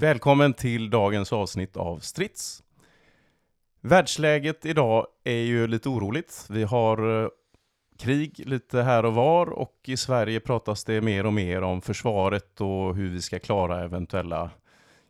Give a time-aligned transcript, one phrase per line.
[0.00, 2.62] Välkommen till dagens avsnitt av Strids.
[3.80, 6.46] Världsläget idag är ju lite oroligt.
[6.50, 7.28] Vi har eh,
[7.98, 12.60] krig lite här och var och i Sverige pratas det mer och mer om försvaret
[12.60, 14.50] och hur vi ska klara eventuella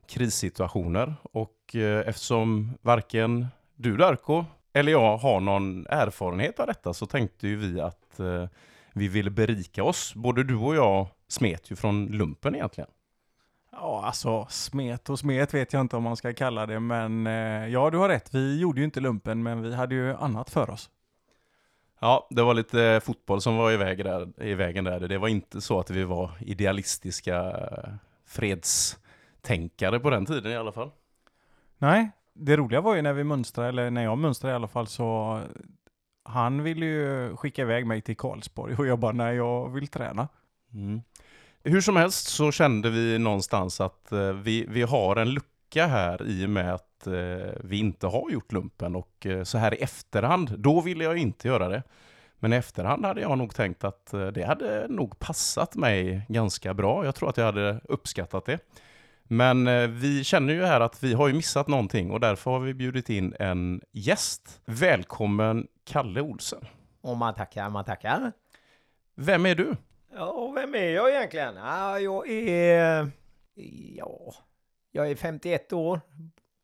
[0.08, 1.14] krissituationer.
[1.22, 3.46] Och eh, eftersom varken
[3.76, 8.46] du Darko eller jag har någon erfarenhet av detta så tänkte ju vi att eh,
[8.92, 10.14] vi ville berika oss.
[10.14, 12.90] Både du och jag smet ju från lumpen egentligen.
[13.82, 17.68] Ja, alltså smet och smet vet jag inte om man ska kalla det, men eh,
[17.68, 18.34] ja, du har rätt.
[18.34, 20.90] Vi gjorde ju inte lumpen, men vi hade ju annat för oss.
[22.00, 25.00] Ja, det var lite fotboll som var i, väg där, i vägen där.
[25.00, 27.92] Det var inte så att vi var idealistiska eh,
[28.26, 30.90] fredstänkare på den tiden i alla fall.
[31.78, 34.86] Nej, det roliga var ju när vi mönstrade, eller när jag mönstrade i alla fall,
[34.86, 35.40] så
[36.24, 40.28] han ville ju skicka iväg mig till Karlsborg och jag bara, nej, jag vill träna.
[40.72, 41.02] Mm.
[41.64, 46.26] Hur som helst så kände vi någonstans att eh, vi, vi har en lucka här
[46.26, 47.12] i och med att eh,
[47.60, 51.48] vi inte har gjort lumpen och eh, så här i efterhand, då ville jag inte
[51.48, 51.82] göra det.
[52.38, 57.04] Men i efterhand hade jag nog tänkt att det hade nog passat mig ganska bra.
[57.04, 58.58] Jag tror att jag hade uppskattat det.
[59.22, 59.64] Men
[60.00, 63.10] vi känner ju här att vi har ju missat någonting och därför har vi bjudit
[63.10, 64.60] in en gäst.
[64.64, 66.66] Välkommen Kalle Olsen.
[67.00, 68.32] Och man tackar, man tackar.
[69.14, 69.76] Vem är du?
[70.12, 71.56] Ja, vem är jag egentligen?
[71.56, 73.10] Ja, jag är...
[73.96, 74.34] Ja,
[74.90, 76.00] jag är 51 år.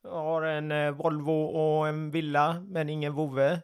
[0.03, 3.62] Jag har en eh, Volvo och en villa, men ingen vovve.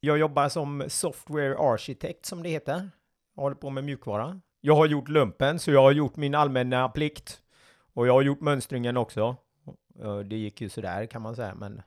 [0.00, 2.90] Jag jobbar som software architect som det heter.
[3.34, 4.40] Jag håller på med mjukvara.
[4.60, 7.42] Jag har gjort lumpen, så jag har gjort min allmänna plikt.
[7.94, 9.36] Och jag har gjort mönstringen också.
[10.24, 11.82] Det gick ju sådär kan man säga, men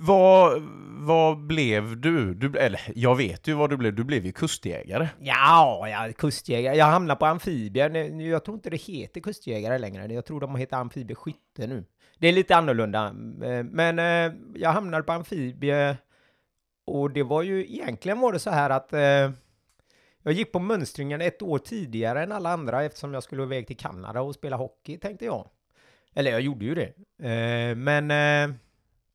[0.00, 0.62] vad,
[1.06, 2.34] vad blev du?
[2.34, 2.58] du?
[2.58, 3.94] Eller jag vet ju vad du blev.
[3.94, 5.08] Du blev ju kustjägare.
[5.20, 6.76] Ja, ja, kustjägare.
[6.76, 8.20] Jag hamnade på amfibier.
[8.20, 10.14] Jag tror inte det heter kustjägare längre.
[10.14, 11.84] Jag tror de heter amfibieskytte nu.
[12.18, 13.06] Det är lite annorlunda.
[13.42, 15.96] Eh, men eh, jag hamnade på amfibie.
[16.86, 19.30] Och det var ju egentligen var det så här att eh,
[20.22, 23.76] jag gick på mönstringen ett år tidigare än alla andra eftersom jag skulle iväg till
[23.76, 25.48] Kanada och spela hockey tänkte jag.
[26.14, 26.92] Eller jag gjorde ju det.
[27.76, 28.10] Men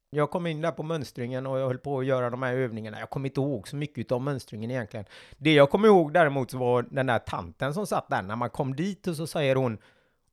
[0.09, 2.99] jag kom in där på mönstringen och jag höll på att göra de här övningarna.
[2.99, 5.05] Jag kommer inte ihåg så mycket av mönstringen egentligen.
[5.37, 8.21] Det jag kommer ihåg däremot var den där tanten som satt där.
[8.21, 9.77] När man kom dit och så säger hon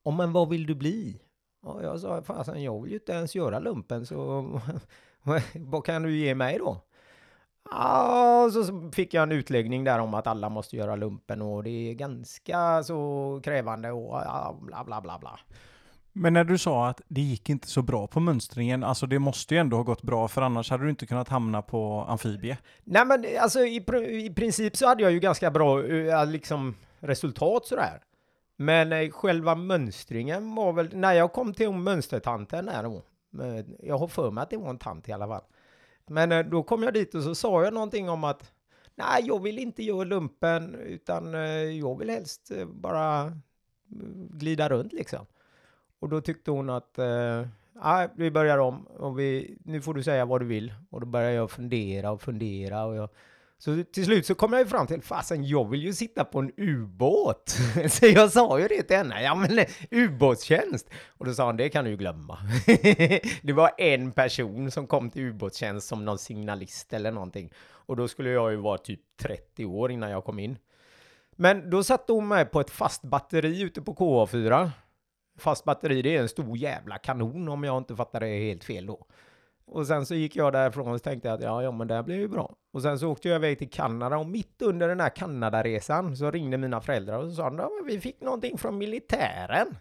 [0.03, 1.21] Om men vad vill du bli?
[1.63, 4.61] Och jag sa, fasen jag vill ju inte ens göra lumpen så
[5.55, 6.81] vad kan du ge mig då?
[7.71, 11.71] Ja, så fick jag en utläggning där om att alla måste göra lumpen och det
[11.91, 14.23] är ganska så krävande och
[14.61, 15.39] bla bla bla bla.
[16.19, 19.55] Men när du sa att det gick inte så bra på mönstringen, alltså det måste
[19.55, 22.59] ju ändå ha gått bra för annars hade du inte kunnat hamna på amfibie.
[22.85, 23.85] Nej men alltså i,
[24.27, 28.03] i princip så hade jag ju ganska bra eh, liksom resultat sådär.
[28.57, 33.03] Men eh, själva mönstringen var väl, när jag kom till mönstertanten där då,
[33.83, 35.45] jag har för mig att det var en tant i alla fall.
[36.07, 38.53] Men eh, då kom jag dit och så sa jag någonting om att
[38.95, 41.41] nej, jag vill inte göra lumpen utan eh,
[41.81, 43.23] jag vill helst eh, bara
[43.93, 45.27] mm, glida runt liksom.
[45.99, 47.45] Och då tyckte hon att eh,
[48.15, 50.75] vi börjar om och vi, nu får du säga vad du vill.
[50.91, 53.09] Och då började jag fundera och fundera och jag,
[53.59, 56.39] så till slut så kom jag ju fram till, fasen jag vill ju sitta på
[56.39, 57.57] en ubåt.
[57.91, 60.91] så jag sa ju det till henne, ja men eh, ubåtstjänst.
[61.09, 62.39] Och då sa hon, det kan du ju glömma.
[63.43, 67.53] det var en person som kom till ubåtstjänst som någon signalist eller någonting.
[67.59, 70.59] Och då skulle jag ju vara typ 30 år innan jag kom in.
[71.37, 74.71] Men då satte hon mig på ett fast batteri ute på KA4.
[75.37, 78.87] Fast batteri, det är en stor jävla kanon om jag inte fattar det helt fel
[78.87, 79.07] då.
[79.67, 82.29] Och sen så gick jag därifrån och tänkte att ja, ja, men det blir ju
[82.29, 82.57] bra.
[82.73, 86.31] Och sen så åkte jag iväg till Kanada och mitt under den här Kanadaresan så
[86.31, 89.77] ringde mina föräldrar och sa att vi fick någonting från militären.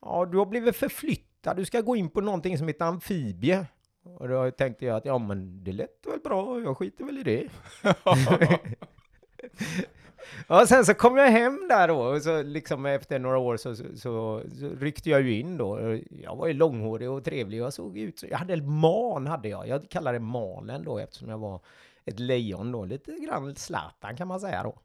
[0.00, 1.56] Ja, du har blivit förflyttad.
[1.56, 3.66] Du ska gå in på någonting som heter amfibie.
[4.04, 6.60] Och då tänkte jag att ja, men det lät väl bra.
[6.60, 7.48] Jag skiter väl i det.
[10.48, 13.76] Ja, sen så kom jag hem där då, och så liksom efter några år så,
[13.76, 15.98] så, så, så ryckte jag ju in då.
[16.10, 19.68] Jag var ju långhårig och trevlig, jag såg ut så, jag hade man hade jag,
[19.68, 21.60] jag kallade det manen då eftersom jag var
[22.04, 24.78] ett lejon då, lite grann Zlatan kan man säga då.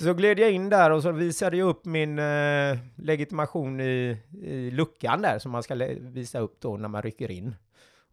[0.00, 4.70] Så gled jag in där och så visade jag upp min eh, legitimation i, i
[4.70, 7.54] luckan där som man ska visa upp då när man rycker in.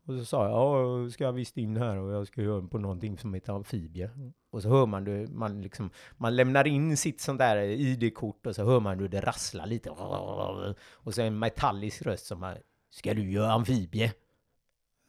[0.05, 2.77] Och så sa jag, ja, ska jag visst in här och jag ska göra på
[2.77, 4.09] någonting som heter amfibie.
[4.55, 8.55] Och så hör man det, man liksom, man lämnar in sitt sånt där ID-kort och
[8.55, 9.89] så hör man hur det rasslar lite.
[10.93, 12.55] Och så en metallisk röst som bara,
[12.91, 14.13] ska du göra amfibie?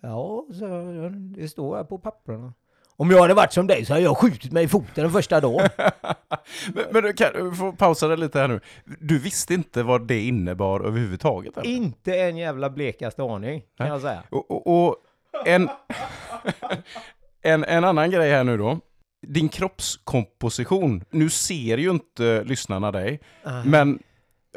[0.02, 0.66] Ja, så
[1.36, 2.52] det står här på papperna.
[2.96, 5.40] Om jag hade varit som dig så hade jag skjutit mig i foten den första
[5.40, 5.68] dagen.
[6.74, 8.60] Men, men du kan du får pausa det lite här nu.
[9.00, 11.56] Du visste inte vad det innebar överhuvudtaget?
[11.56, 11.70] Eller?
[11.70, 13.88] Inte en jävla blekaste aning, kan Nej.
[13.88, 14.22] jag säga.
[14.30, 14.96] Och, och, och
[15.44, 15.68] en,
[17.42, 18.80] en, en annan grej här nu då.
[19.28, 21.04] Din kroppskomposition.
[21.10, 23.20] Nu ser ju inte lyssnarna dig,
[23.64, 23.98] men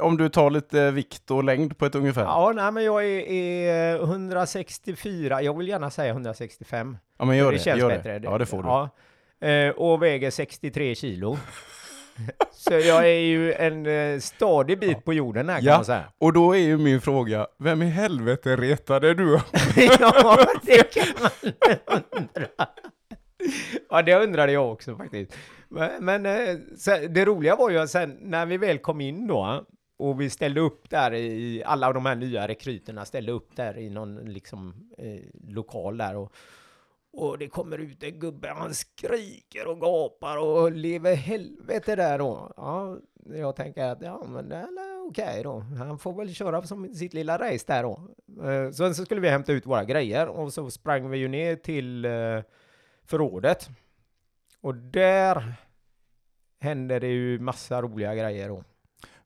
[0.01, 2.21] om du tar lite vikt och längd på ett ungefär.
[2.23, 6.97] Ja, Ja, nej men jag är, är 164, jag vill gärna säga 165.
[7.17, 7.57] men gör det.
[7.57, 8.19] det känns gör bättre.
[8.19, 8.25] Det.
[8.27, 8.69] Ja, det får du.
[8.69, 8.89] Ja.
[9.47, 11.37] Eh, och väger 63 kilo.
[12.51, 15.75] Så jag är ju en eh, stadig bit på jorden här kan Ja.
[15.75, 16.03] man säga.
[16.17, 19.31] Och då är ju min fråga, vem i helvete retade du?
[19.99, 21.31] ja, det kan man
[22.11, 22.47] undra.
[23.89, 25.35] Ja, det undrade jag också faktiskt.
[25.69, 26.55] Men, men eh,
[27.09, 29.65] det roliga var ju att sen när vi väl kom in då
[29.97, 33.89] och vi ställde upp där i alla de här nya rekryterna ställde upp där i
[33.89, 36.33] någon liksom eh, lokal där och
[37.11, 42.53] och det kommer ut en gubbe, han skriker och gapar och lever helvete där då.
[42.57, 42.97] Ja,
[43.33, 45.59] jag tänker att ja, men det är okej då.
[45.59, 47.99] Han får väl köra som sitt lilla race där då.
[48.49, 51.55] Eh, Sen så skulle vi hämta ut våra grejer och så sprang vi ju ner
[51.55, 52.11] till eh,
[53.09, 53.69] förrådet.
[54.61, 55.53] Och där
[56.61, 58.63] hände det ju massa roliga grejer då.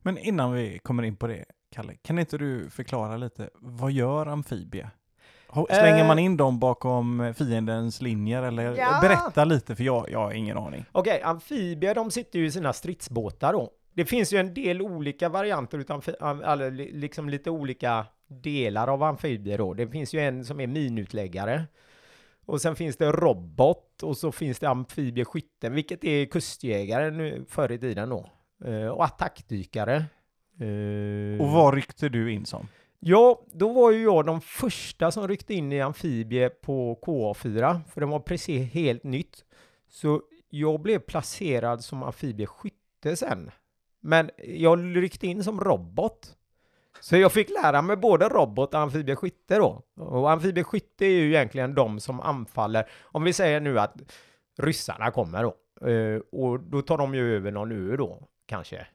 [0.02, 4.26] Men innan vi kommer in på det, Kalle, kan inte du förklara lite, vad gör
[4.26, 4.90] amfibie?
[5.48, 6.06] Ho- Slänger Eh.
[6.06, 8.98] man in dem bakom fiendens linjer eller Ja.
[9.02, 10.84] berätta lite för jag, jag har ingen aning.
[10.92, 13.70] Okej, amfibier de sitter ju i sina stridsbåtar då.
[13.92, 16.02] Det finns ju en del olika varianter utan
[16.44, 19.74] eller liksom lite olika delar av amfibier då.
[19.74, 21.64] Det finns ju en som är minutläggare.
[22.46, 27.72] Och sen finns det robot och så finns det amfibieskytte, vilket är kustjägare nu förr
[27.72, 28.30] i tiden då.
[28.64, 29.96] Eh, och attackdykare.
[30.60, 32.68] Eh, Och vad ryckte du in som?
[33.00, 38.00] Ja, då var ju jag de första som ryckte in i amfibie på KA4, för
[38.00, 39.44] det var precis helt nytt.
[39.88, 43.50] Så jag blev placerad som amfibieskytte sen.
[44.00, 46.36] Men jag ryckte in som robot.
[47.04, 49.82] Så jag fick lära mig både robot och amfibieskytte då.
[49.96, 52.90] Och amfibieskytte är ju egentligen de som anfaller.
[53.02, 53.94] Om vi säger nu att
[54.58, 55.88] ryssarna kommer då.
[55.88, 58.86] eh, Och då tar de ju över någon ö då, kanske.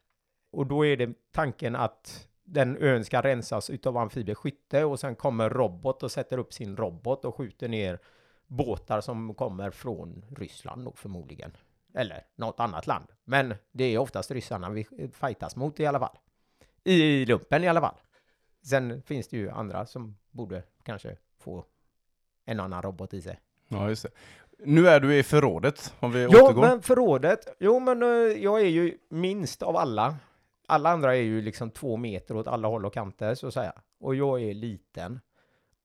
[0.52, 5.50] Och då är det tanken att den ön ska rensas utav amfibieskytte och sen kommer
[5.50, 8.00] robot och sätter upp sin robot och skjuter ner
[8.48, 11.58] båtar som kommer från Ryssland då förmodligen.
[11.96, 13.06] Eller något annat land.
[13.26, 16.18] Men det är oftast ryssarna vi fightas mot i alla fall.
[16.84, 17.96] I lumpen i alla fall.
[18.66, 21.66] Sen finns det ju andra som borde kanske få
[22.46, 23.40] en annan robot i sig.
[23.68, 24.10] Ja, just det.
[24.66, 26.62] Nu är du i förrådet, om vi Ja, återgår.
[26.62, 27.48] men förrådet.
[27.60, 28.10] Jo, men eh,
[28.44, 30.16] jag är ju minst av alla.
[30.68, 33.74] Alla andra är ju liksom två meter åt alla håll och kanter, så att säga.
[34.00, 35.20] Och jag är liten.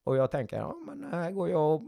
[0.03, 1.81] Och jag tänker, ja, men här går jag och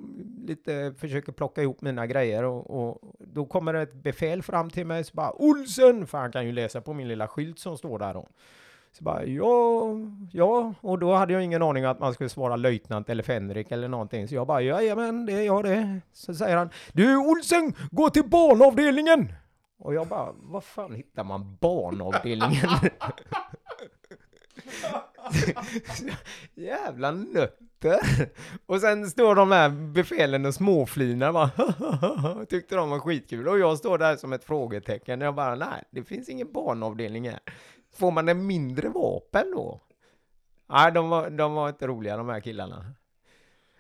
[0.48, 5.04] lite försöker plocka ihop mina grejer och, och då kommer ett befäl fram till mig
[5.04, 6.08] så bara Olsen!
[6.08, 8.28] För han kan ju läsa på min lilla skylt som står där då.
[8.98, 9.88] Så bara, ja,
[10.32, 13.72] ja, och då hade jag ingen aning om att man skulle svara löjtnant eller fänrik
[13.72, 14.28] eller någonting.
[14.28, 16.02] Så jag bara, jajamän, det är jag det.
[16.14, 19.34] Så säger han, du Olsen, gå till barnavdelningen!
[19.80, 22.70] Och jag bara, vad fan hittar man barnavdelningen?
[26.56, 28.00] Jävla nötter!
[28.66, 33.48] Och sen står de här befälen och småflinar bara Tyckte de var skitkul.
[33.48, 35.22] Och jag står där som ett frågetecken.
[35.22, 37.40] Jag bara, nej, det finns ingen barnavdelning här.
[37.98, 39.82] Får man en mindre vapen då?
[40.70, 42.86] Nej, de var, de var inte roliga de här killarna.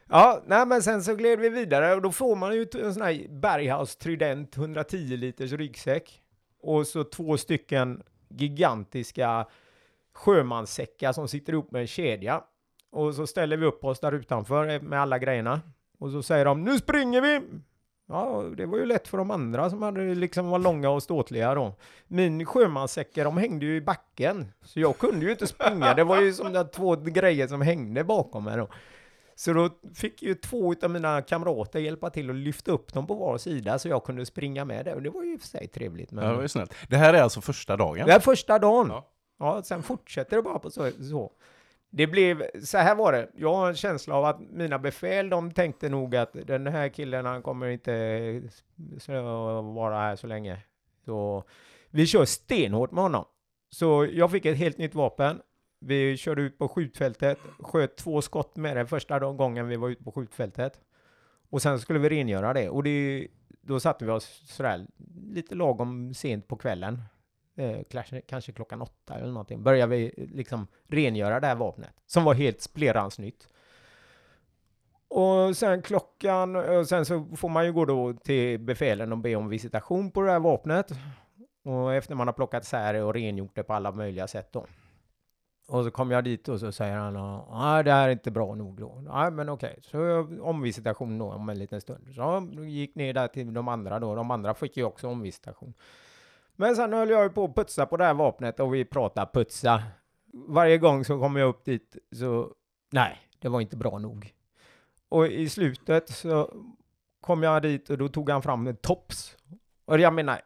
[0.10, 3.04] Ja, nej men sen så gled vi vidare och då får man ju en sån
[3.04, 6.22] här Berghaus Trident 110 liters ryggsäck.
[6.62, 9.48] Och så två stycken gigantiska
[10.14, 12.44] sjömanssäckar som sitter ihop med en kedja.
[12.92, 15.62] Och så ställer vi upp oss där utanför med alla grejerna.
[16.00, 17.42] Och så säger de, nu springer vi!
[18.10, 21.56] Ja, det var ju lätt för de andra som hade liksom var långa och ståtliga
[21.56, 21.74] då.
[22.08, 24.52] Min sjömanssäckar, de hängde ju i backen.
[24.62, 25.94] Så jag kunde ju inte springa.
[25.94, 28.68] Det var ju som de två grejer som hängde bakom mig då.
[29.36, 33.14] Så då fick ju två av mina kamrater hjälpa till att lyfta upp dem på
[33.14, 34.96] var sida så jag kunde springa med det.
[34.96, 36.12] Och det var ju i och för sig trevligt.
[36.12, 36.74] Men Ja, det var ju snällt.
[36.90, 38.08] Det här är alltså första dagen?
[38.08, 38.88] det är första dagen.
[38.90, 39.08] Ja.
[39.40, 39.64] Ja.
[39.64, 41.32] sen fortsätter det bara på så, så.
[41.89, 43.29] Det blev, så här var det.
[43.36, 47.25] Jag har en känsla av att mina befäl, de tänkte nog att den här killen,
[47.25, 48.41] han kommer inte
[49.75, 50.63] vara här så länge.
[51.06, 51.44] Så
[51.89, 53.25] vi kör stenhårt med honom.
[53.70, 55.41] Så jag fick ett helt nytt vapen.
[55.79, 60.03] Vi körde ut på skjutfältet, sköt två skott med det första gången vi var ute
[60.03, 60.79] på skjutfältet.
[61.50, 62.70] Och sen skulle vi rengöra det.
[62.70, 63.27] Och det,
[63.62, 64.88] då satte vi oss sådär
[65.27, 67.01] lite lagom sent på kvällen.
[67.58, 67.80] Eh,
[68.28, 69.64] kanske, klockan åtta eller någonting.
[69.64, 71.94] Började vi eh, liksom rengöra det här vapnet.
[72.06, 73.48] Som var helt splerans nytt.
[75.08, 79.36] Och sen klockan, och sen så får man ju gå då till befälen och be
[79.36, 80.92] om visitation på det här vapnet.
[81.64, 84.66] Och efter man har plockat isär det och rengjort det på alla möjliga sätt då.
[85.68, 87.14] Och så kommer jag dit och så säger han,
[87.52, 89.04] nej det här är inte bra nog då.
[89.14, 92.08] Nej men okej, så omvisitation då om en liten stund.
[92.16, 95.74] Så jag gick ner där till de andra då, de andra fick ju också omvisitation.
[96.60, 99.30] Men sen höll jag ju på att putsa på det här vapnet och vi pratar
[99.34, 99.84] putsa.
[100.34, 102.52] Varje gång så kommer jag upp dit så,
[102.92, 104.34] nej, det var inte bra nog.
[105.10, 106.52] Och i slutet så
[107.22, 109.38] kom jag dit och då tog han fram en tops.
[109.86, 110.42] Och jag menar,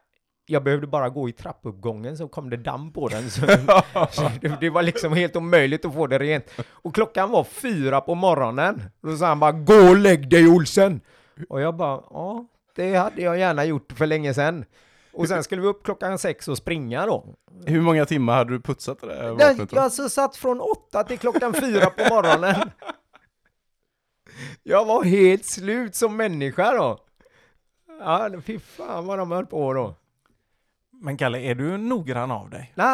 [0.46, 3.30] jag behövde bara gå i trappuppgången så kom det damm på den.
[3.30, 3.46] Så,
[4.10, 6.44] så det, det, var liksom helt omöjligt att få det rent.
[6.70, 8.82] Och klockan var fyra på morgonen.
[9.00, 11.00] Då sa han bara gå och lägg dig Olsen!
[11.48, 14.64] Och jag bara ja, det hade jag gärna gjort för länge sedan.
[15.12, 17.34] Och sen skulle vi upp klockan sex och springa då.
[17.66, 19.58] Hur många timmar hade du putsat det där vapnet?
[19.58, 22.70] Jag, jag alltså satt från åtta till klockan fyra på morgonen.
[24.62, 26.98] Jag var helt slut som människa då.
[28.00, 29.94] Ja, fy fan vad de höll på då.
[31.02, 32.72] Men Kalle, är du noggrann av dig?
[32.74, 32.86] Nej,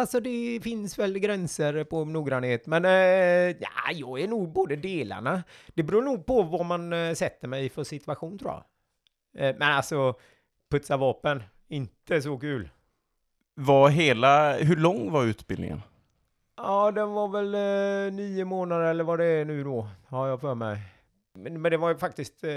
[0.00, 5.42] alltså det finns väl gränser på noggrannhet, men eh, ja, jag är nog både delarna.
[5.74, 8.64] Det beror nog på vad man eh, sätter mig i för situation tror jag.
[9.44, 10.14] Eh, men alltså,
[10.70, 12.68] putsa vapen, inte så kul.
[13.54, 15.82] Var hela, hur lång var utbildningen?
[16.56, 20.40] Ja, den var väl eh, nio månader eller vad det är nu då, har jag
[20.40, 20.78] för mig.
[21.34, 22.50] Men, men det var ju faktiskt eh,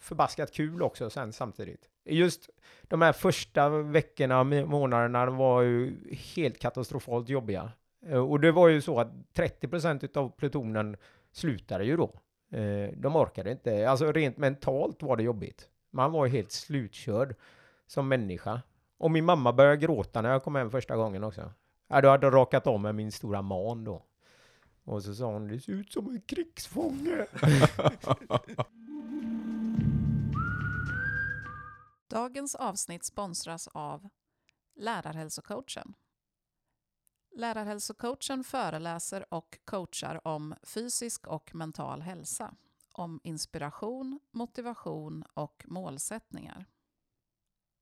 [0.00, 1.88] förbaskat kul också sen samtidigt.
[2.04, 2.50] Just
[2.82, 5.96] de här första veckorna, månaderna, var ju
[6.34, 7.72] helt katastrofalt jobbiga.
[8.06, 10.96] Eh, och det var ju så att 30% av plutonen
[11.32, 12.20] slutade ju då.
[12.52, 15.68] Eh, de orkade inte, alltså rent mentalt var det jobbigt.
[15.92, 17.34] Man var ju helt slutkörd
[17.86, 18.62] som människa.
[18.98, 21.52] Och min mamma började gråta när jag kom hem första gången också.
[21.88, 24.02] Ja, då hade jag rakat om med min stora man då.
[24.84, 27.26] Och så sa hon, det ser ut som en krigsfånge.
[32.08, 34.08] Dagens avsnitt sponsras av
[34.74, 35.94] Lärarhälsocoachen.
[37.36, 42.54] Lärarhälsocoachen föreläser och coachar om fysisk och mental hälsa,
[42.92, 46.66] om inspiration, motivation och målsättningar.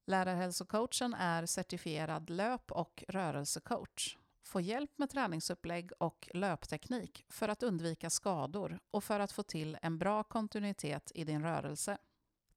[0.07, 4.17] Lärarhälsocoachen är certifierad löp och rörelsecoach.
[4.43, 9.79] Få hjälp med träningsupplägg och löpteknik för att undvika skador och för att få till
[9.83, 11.99] en bra kontinuitet i din rörelse.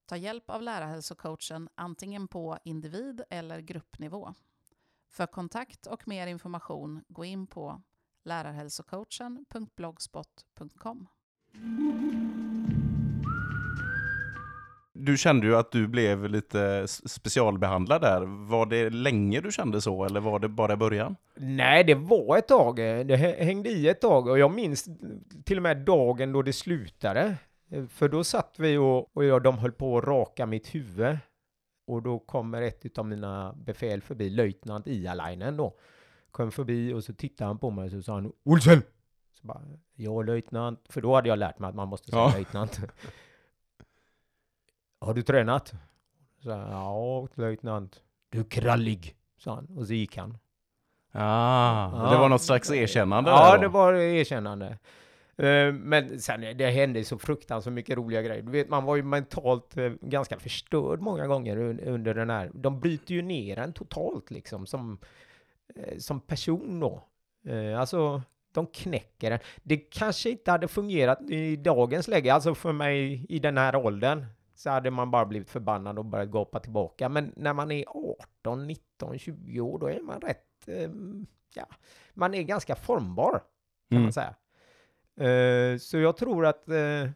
[0.05, 4.33] Ta hjälp av lärarhälsocoachen antingen på individ eller gruppnivå.
[5.09, 7.81] För kontakt och mer information gå in på
[8.23, 11.07] lärarhälsocoachen.blogspot.com.
[14.99, 18.21] Du kände ju att du blev lite specialbehandlad där.
[18.47, 21.15] Var det länge du kände så eller var det bara i början?
[21.35, 22.75] Nej, det var ett tag.
[22.75, 24.85] Det hängde i ett tag och jag minns
[25.45, 27.35] till och med dagen då det slutade.
[27.89, 31.17] För då satt vi och, och jag, de höll på att raka mitt huvud.
[31.87, 35.77] Och då kommer ett av mina befäl förbi, löjtnant Ialainen då.
[36.31, 38.81] Kom förbi och så tittade han på mig och så sa han Olsen!
[39.41, 39.61] Så bara,
[39.95, 40.85] ja löjtnant.
[40.89, 42.31] För då hade jag lärt mig att man måste säga ja.
[42.33, 42.79] löjtnant.
[44.99, 45.73] Har du tränat?
[46.43, 48.01] Så ja, löjtnant.
[48.29, 49.77] Du är krallig, sa han.
[49.77, 50.37] Och så gick han.
[51.11, 52.09] Ah, ja.
[52.11, 53.29] det var något slags erkännande?
[53.29, 54.77] Ja, det var erkännande.
[55.37, 58.41] Eh, men sen det hände så fruktansvärt mycket roliga grejer.
[58.41, 62.51] Du vet, man var ju mentalt eh, ganska förstörd många gånger under den här.
[62.53, 64.97] De bryter ju ner en totalt liksom som,
[65.75, 67.03] eh, som person då.
[67.77, 68.21] Alltså,
[68.53, 69.39] de knäcker en.
[69.63, 74.25] Det kanske inte hade fungerat i dagens läge, alltså för mig i den här åldern
[74.57, 77.09] så hade man bara blivit förbannad och börjat gapa tillbaka.
[77.09, 80.69] Men när man är 18, 19, 20 år, då är man rätt,
[81.55, 81.67] ja,
[82.13, 83.31] man är ganska formbar,
[83.89, 84.03] kan mm.
[84.03, 84.35] man säga.
[85.21, 87.09] Uh, så jag tror att uh,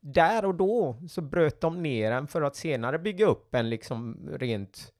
[0.00, 4.28] där och då så bröt de ner en för att senare bygga upp en liksom
[4.32, 4.92] rent...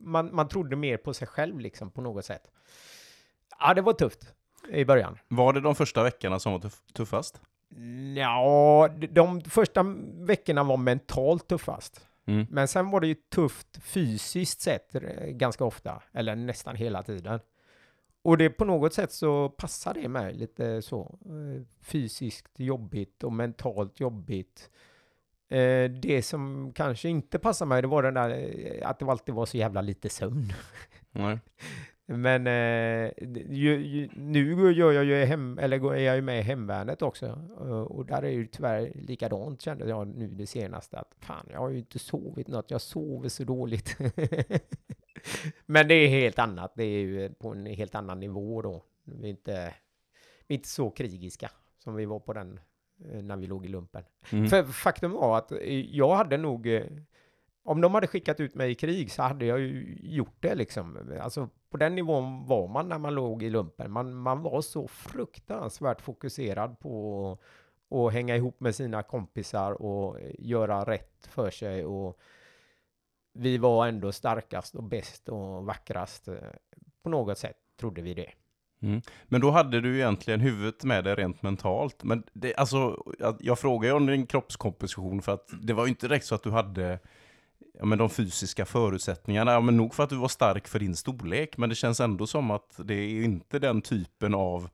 [0.00, 2.50] Man, man trodde mer på sig själv liksom på något sätt.
[3.58, 4.34] Ja, det var tufft
[4.70, 5.18] i början.
[5.28, 7.40] Var det de första veckorna som var tuff, tuffast?
[8.16, 9.82] Ja, de första
[10.14, 12.06] veckorna var mentalt tuffast.
[12.26, 12.46] Mm.
[12.50, 17.40] Men sen var det ju tufft fysiskt sett eh, ganska ofta, eller nästan hela tiden.
[18.22, 21.18] Och det på något sätt så passar det mig lite så.
[21.24, 24.70] Eh, fysiskt jobbigt och mentalt jobbigt.
[25.48, 29.46] Eh, det som kanske inte passar mig, det var den där att det alltid var
[29.46, 30.52] så jävla lite sömn.
[31.10, 31.38] Nej.
[32.16, 32.46] Men
[33.50, 37.32] ju, ju, nu gör jag ju hem, eller är jag ju med i hemvärnet också.
[37.88, 40.98] Och där är ju tyvärr likadant kände jag nu det senaste.
[40.98, 42.70] Att fan, jag har ju inte sovit något.
[42.70, 43.96] Jag sover så dåligt.
[45.66, 46.72] Men det är helt annat.
[46.76, 48.84] Det är ju på en helt annan nivå då.
[49.04, 49.74] Vi är inte,
[50.46, 52.60] vi är inte så krigiska som vi var på den
[53.10, 54.04] eh, när vi låg i lumpen.
[54.32, 54.48] Mm.
[54.48, 56.86] För faktum var att eh, jag hade nog, eh,
[57.64, 61.16] om de hade skickat ut mig i krig så hade jag ju gjort det liksom.
[61.20, 63.90] Alltså på den nivån var man när man låg i lumpen.
[63.90, 67.38] Man, man var så fruktansvärt fokuserad på
[67.90, 72.18] att hänga ihop med sina kompisar och göra rätt för sig och
[73.32, 76.28] vi var ändå starkast och bäst och vackrast.
[76.28, 76.34] Eh,
[77.02, 78.32] på något sätt trodde vi det.
[78.82, 79.02] Mm.
[79.24, 82.04] Men då hade du egentligen huvudet med dig rent mentalt.
[82.04, 85.88] Men det, alltså, jag, jag frågar ju om din kroppskomposition för att det var ju
[85.88, 86.98] inte direkt så att du hade
[87.78, 89.52] ja, men de fysiska förutsättningarna.
[89.52, 92.26] Ja, men nog för att du var stark för din storlek, men det känns ändå
[92.26, 94.68] som att det är inte den typen av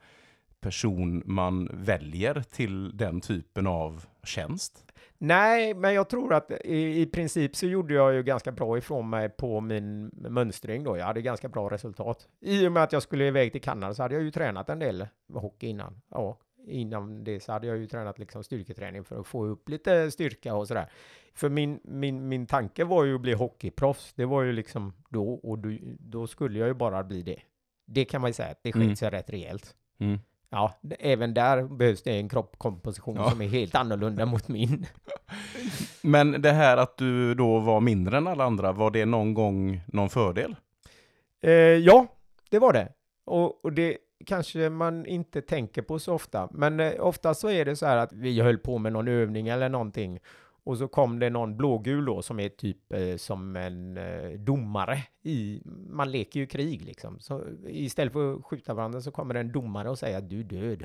[0.61, 4.85] person man väljer till den typen av tjänst.
[5.19, 9.11] Nej, men jag tror att i, i princip så gjorde jag ju ganska bra ifrån
[9.11, 10.97] mig på min mönstring då.
[10.97, 12.29] Jag hade ganska bra resultat.
[12.41, 14.79] I och med att jag skulle iväg till Kanada så hade jag ju tränat en
[14.79, 16.01] del hockey innan.
[16.11, 20.11] Ja, innan det så hade jag ju tränat liksom styrketräning för att få upp lite
[20.11, 20.91] styrka och sådär.
[21.39, 24.13] För min, min, min tanke var ju att bli hockeyproffs.
[24.17, 25.69] Det var ju liksom då och då,
[26.01, 27.37] då skulle jag ju bara bli det.
[27.87, 28.97] Det kan man ju säga det sket Mm.
[28.97, 29.75] sig rätt rejält.
[30.01, 30.19] Mm.
[30.51, 33.31] Ja, även där behövs det en kroppskomposition Ja.
[33.31, 34.87] som är helt annorlunda mot min.
[36.03, 39.81] Men det här att du då var mindre än alla andra, var det någon gång
[39.87, 40.57] någon fördel?
[41.43, 42.07] Eh, ja,
[42.51, 42.89] det var det.
[43.25, 46.49] Och, och det kanske man inte tänker på så ofta.
[46.53, 49.49] Men eh, ofta så är det så här att vi höll på med någon övning
[49.49, 50.19] eller någonting.
[50.69, 54.99] Och så kom det någon blågul då som är typ eh, som en eh, domare
[55.23, 57.21] i, man leker ju krig liksom.
[57.21, 60.41] Så istället för att skjuta varandra så kommer det en domare och säger att du
[60.41, 60.85] är död.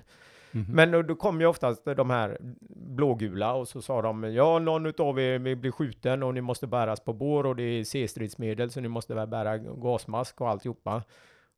[0.51, 0.65] Mhm.
[0.69, 2.37] Men då, då kom ju oftast de här
[2.69, 6.99] blågula och så sa de ja, någon utav er blir skjuten och ni måste bäras
[6.99, 11.03] på bår och det är C-stridsmedel så ni måste väl bära gasmask och alltihopa.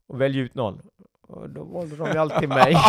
[0.07, 0.81] Och välj ut någon.
[1.21, 2.75] Och då valde de ju alltid mig.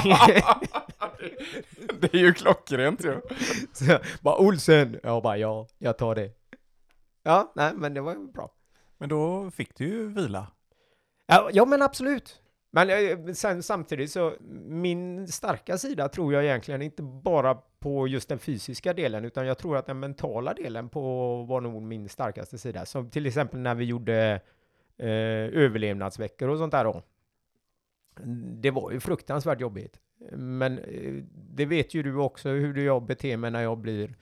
[2.00, 3.20] det är ju klockrent ju.
[3.72, 5.00] så jag bara Olsen!
[5.02, 6.30] Jag bara ja, jag tar det.
[7.22, 8.52] Ja, nej men det var ju bra.
[8.98, 10.46] Men då fick du ju vila.
[11.26, 12.40] Ja, ja men absolut.
[12.70, 14.34] Men eh, sen, samtidigt så,
[14.66, 19.58] min starka sida tror jag egentligen inte bara på just den fysiska delen, utan jag
[19.58, 22.86] tror att den mentala delen på var nog min starkaste sida.
[22.86, 24.40] Som till exempel när vi gjorde
[24.98, 25.08] eh,
[25.62, 27.02] överlevnadsveckor och sånt där då.
[28.60, 29.96] Det var ju fruktansvärt jobbigt.
[30.32, 31.12] Men eh,
[31.54, 34.14] det vet ju du också hur jag beter mig när jag blir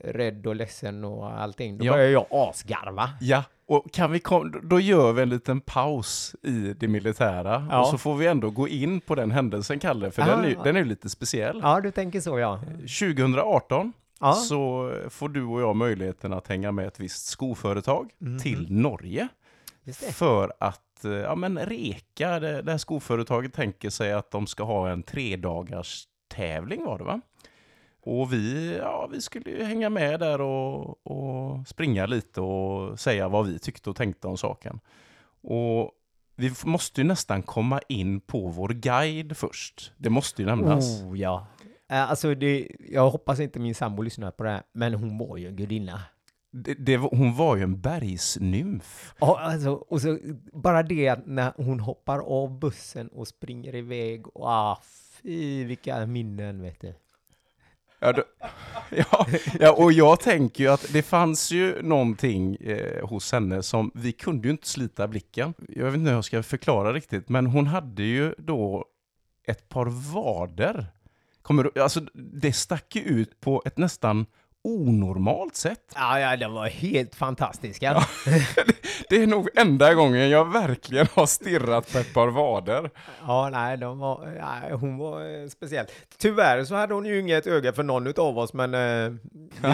[0.00, 1.78] rädd och ledsen och allting.
[1.78, 1.92] Då Ja.
[1.92, 3.10] börjar jag asgarva.
[3.20, 7.80] Ja, och kan vi kom, då gör vi en liten paus i det militära Ja.
[7.80, 10.62] och så får vi ändå gå in på den händelsen, Kalle, för den är, Ah.
[10.62, 11.60] den är lite speciell.
[11.62, 12.60] Ja, du tänker så ja.
[12.80, 14.32] 2018 Ja.
[14.32, 18.38] så får du och jag möjligheten att hänga med ett visst skoföretag Mhm.
[18.38, 19.28] till Norge
[20.12, 22.40] för att Eh, ja, men reka.
[22.40, 27.04] Det, det här skoföretaget tänker sig att de ska ha en tredagars tävling var det
[27.04, 27.20] va?
[28.00, 33.28] Och vi, ja, vi skulle ju hänga med där och, och springa lite och säga
[33.28, 34.80] vad vi tyckte och tänkte om saken.
[35.40, 35.92] Och
[36.36, 39.92] vi måste ju nästan komma in på vår guide först.
[39.96, 41.02] Det måste ju nämnas.
[41.02, 41.46] Oh, ja.
[41.90, 45.36] Eh, alltså, det, jag hoppas inte min sambo lyssnar på det här, men hon var
[45.36, 46.00] ju en gudinna.
[46.50, 49.14] Det, det, hon var ju en bergsnymf.
[49.18, 50.18] Ja, alltså, och så
[50.52, 54.82] bara det att när hon hoppar av bussen och springer iväg, och ah,
[55.22, 56.94] fy vilka minnen vet du.
[58.00, 58.22] Ja, då,
[58.90, 59.26] ja,
[59.60, 64.12] ja, och jag tänker ju att det fanns ju någonting eh, hos henne som vi
[64.12, 65.54] kunde ju inte slita blicken.
[65.68, 68.84] Jag vet inte hur jag ska förklara riktigt, men hon hade ju då
[69.46, 70.86] ett par vader.
[71.42, 74.26] Kommer alltså, det stack ju ut på ett nästan
[74.64, 75.92] onormalt sätt.
[75.94, 78.02] Ja, ja, de var helt fantastiska.
[79.08, 82.90] Det är nog enda gången jag verkligen har stirrat på ett par vader.
[83.26, 85.86] Ja, nej, de var, nej, hon var eh, speciell.
[86.18, 89.12] Tyvärr så hade hon ju inget öga för någon av oss, men eh,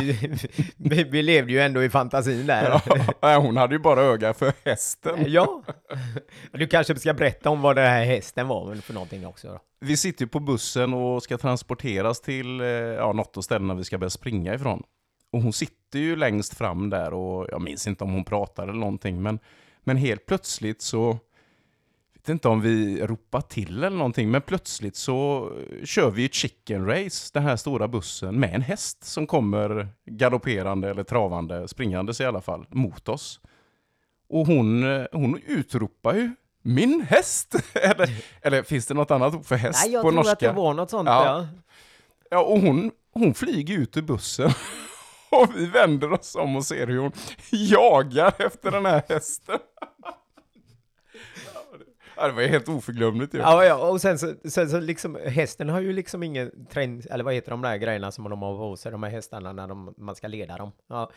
[0.01, 0.37] vi,
[0.77, 2.83] vi, vi levde ju ändå i fantasin där.
[3.21, 5.25] Ja, hon hade ju bara öga för hästen.
[5.27, 5.63] Ja.
[6.53, 9.49] Du kanske ska berätta om vad den här hästen var för någonting också.
[9.49, 9.61] Då.
[9.85, 13.85] Vi sitter ju på bussen och ska transporteras till eh, ja, något av ställena vi
[13.85, 14.83] ska börja springa ifrån.
[15.33, 18.79] Och hon sitter ju längst fram där och jag minns inte om hon pratar eller
[18.79, 19.39] någonting, men,
[19.81, 21.19] men helt plötsligt så,
[22.13, 25.51] jag vet inte om vi ropar till eller någonting, men plötsligt så
[25.85, 30.91] kör vi ett chicken race, den här stora bussen, med en häst som kommer galopperande
[30.91, 33.41] eller travande, springandes i alla fall, mot oss.
[34.29, 36.31] Och hon, eh, hon utropar ju
[36.65, 37.55] min häst!
[37.75, 38.09] eller,
[38.43, 40.33] eller finns det något annat ord för häst Nej, jag på tror norska?
[40.33, 41.09] att det var något sånt.
[41.09, 41.25] Ja.
[41.27, 41.49] Ja.
[42.31, 44.51] Ja, och hon, hon flyger ut ur bussen.
[45.31, 47.13] Och vi vänder oss om och ser hur hon
[47.51, 49.59] jagar efter den här hästen.
[52.17, 53.39] Ja, det var ju helt oförglömligt ju.
[53.39, 57.25] Ja, ja, och sen så, sen så liksom, hästen har ju liksom ingen träning, eller
[57.25, 59.95] vad heter de där grejerna som de har på sig, de här hästarna när de,
[59.97, 60.73] man ska leda dem.
[60.89, 61.11] Ja.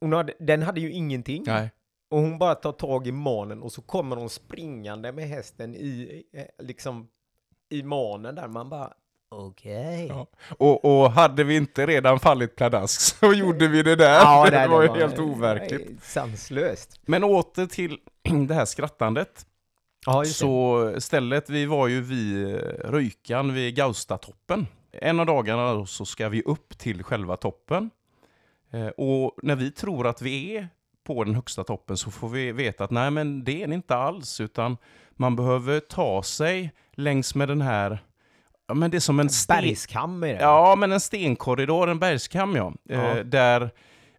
[0.00, 1.42] Hon hade, den hade ju ingenting.
[1.46, 1.70] Nej.
[2.08, 6.22] Och hon bara tar tag i manen och så kommer hon springande med hästen i,
[6.32, 7.08] eh, liksom,
[7.70, 8.48] i manen där.
[8.48, 8.92] Man bara,
[9.28, 10.06] okej.
[10.08, 10.26] Ja.
[10.58, 14.14] Och, och hade vi inte redan fallit pladask så gjorde vi det där.
[14.14, 16.04] Ja, det, det var ju helt overkligt.
[16.04, 17.00] Sanslöst.
[17.06, 17.98] Men åter till
[18.48, 19.46] det här skrattandet.
[20.06, 20.38] Ja, just det.
[20.38, 22.58] Så stället, vi var ju vid eh,
[22.90, 24.66] Röjkan vid Gaustatoppen.
[24.92, 27.90] En av dagarna så ska vi upp till själva toppen.
[28.70, 30.68] Eh, Och när vi tror att vi är
[31.06, 33.96] på den högsta toppen så får vi veta att nej men det är det inte
[33.96, 34.76] alls utan
[35.12, 37.98] man behöver ta sig längs med den här,
[38.68, 40.40] ja men det är som en sten, Bergskam är det.
[40.40, 42.72] Ja, men en stenkorridor, en bergskam ja.
[42.82, 43.16] Ja.
[43.18, 43.70] Eh, där,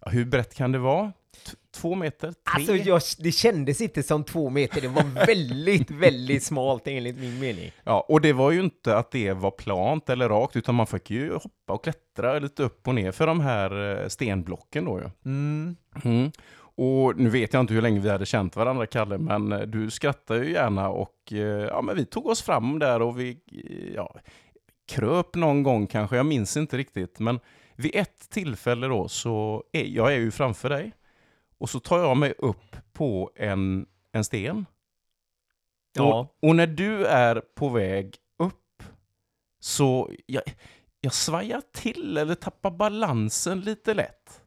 [0.01, 1.11] ja, hur brett kan det vara?
[1.45, 2.27] T- två meter?
[2.27, 2.33] Tre?
[2.55, 4.81] Alltså, jag, det kändes inte som två meter.
[4.81, 7.71] Det var väldigt, väldigt smalt enligt min mening.
[7.83, 11.09] Ja, och det var ju inte att det var plant eller rakt, utan man fick
[11.09, 15.09] ju hoppa och klättra lite upp och ner för de här eh, stenblocken då ju.
[15.25, 15.75] Mm.
[16.03, 16.31] Mm.
[16.77, 19.91] Och nu vet jag inte hur länge vi hade känt varandra, Kalle, men eh, du
[19.91, 23.93] skrattar ju gärna och eh, ja, men vi tog oss fram där och vi eh,
[23.95, 24.15] ja,
[24.87, 27.39] kröp någon gång kanske, jag minns inte riktigt, men
[27.75, 30.93] vid ett tillfälle då så är jag är ju framför dig
[31.57, 34.65] och så tar jag mig upp på en, en sten.
[35.93, 36.19] Ja.
[36.19, 38.83] Och, och när du är på väg upp
[39.59, 40.43] så jag,
[41.01, 44.41] jag svajar till eller tappar balansen lite lätt.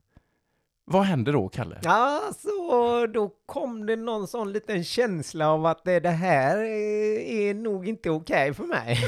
[0.92, 1.80] Vad händer då, Kalle?
[1.84, 2.50] Alltså,
[3.14, 7.88] då kom det någon sån liten känsla av att det, det här är, är nog
[7.88, 8.98] inte okej för mig.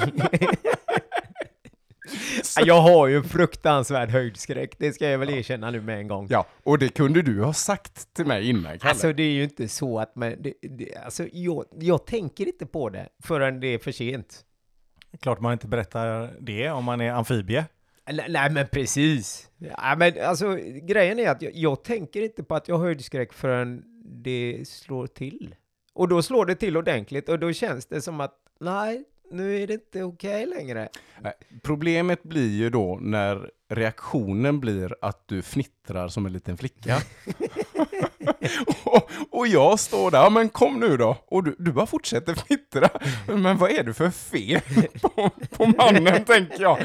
[2.67, 6.27] jag har ju fruktansvärd höjdskräck, det ska jag väl erkänna nu med en gång.
[6.31, 8.91] Ja, och det kunde du ha sagt till mig innan, Kalle.
[8.91, 12.67] Alltså det är ju inte så att man, det, det, alltså jag, jag tänker inte
[12.67, 14.45] på det förrän det är för sent.
[15.21, 17.65] Klart man inte berättar det om man är amfibie.
[18.13, 19.51] Nej, nej men precis.
[19.59, 23.33] Ja, men alltså grejen är att jag, jag tänker inte på att jag har höjdskräck
[23.33, 25.55] förrän det slår till.
[25.95, 29.67] Och då slår det till ordentligt och då känns det som att nej, nu är
[29.67, 30.89] det inte okej längre.
[31.21, 36.97] Nej, Problemet blir ju då när reaktionen blir att du fnittrar som en liten flicka.
[38.85, 41.17] och, och jag står där, men kom nu då.
[41.27, 42.89] Och du, du bara fortsätter fnittra.
[43.27, 44.61] Men vad är det för fel
[45.03, 46.79] på, på mannen, tänker jag.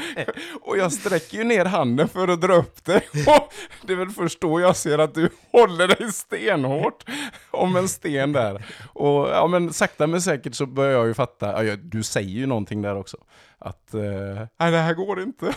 [0.62, 3.08] Och jag sträcker ju ner handen för att dra upp dig.
[3.26, 3.52] Och
[3.86, 7.04] det är väl först då jag ser att du håller dig stenhårt
[7.50, 8.66] om en sten där.
[8.92, 12.28] Och ja, men sakta men säkert så börjar jag ju fatta, ja, jag- du säger
[12.30, 13.16] ju någonting där också.
[13.58, 14.00] Att, eh,
[14.60, 15.54] nej det här går inte.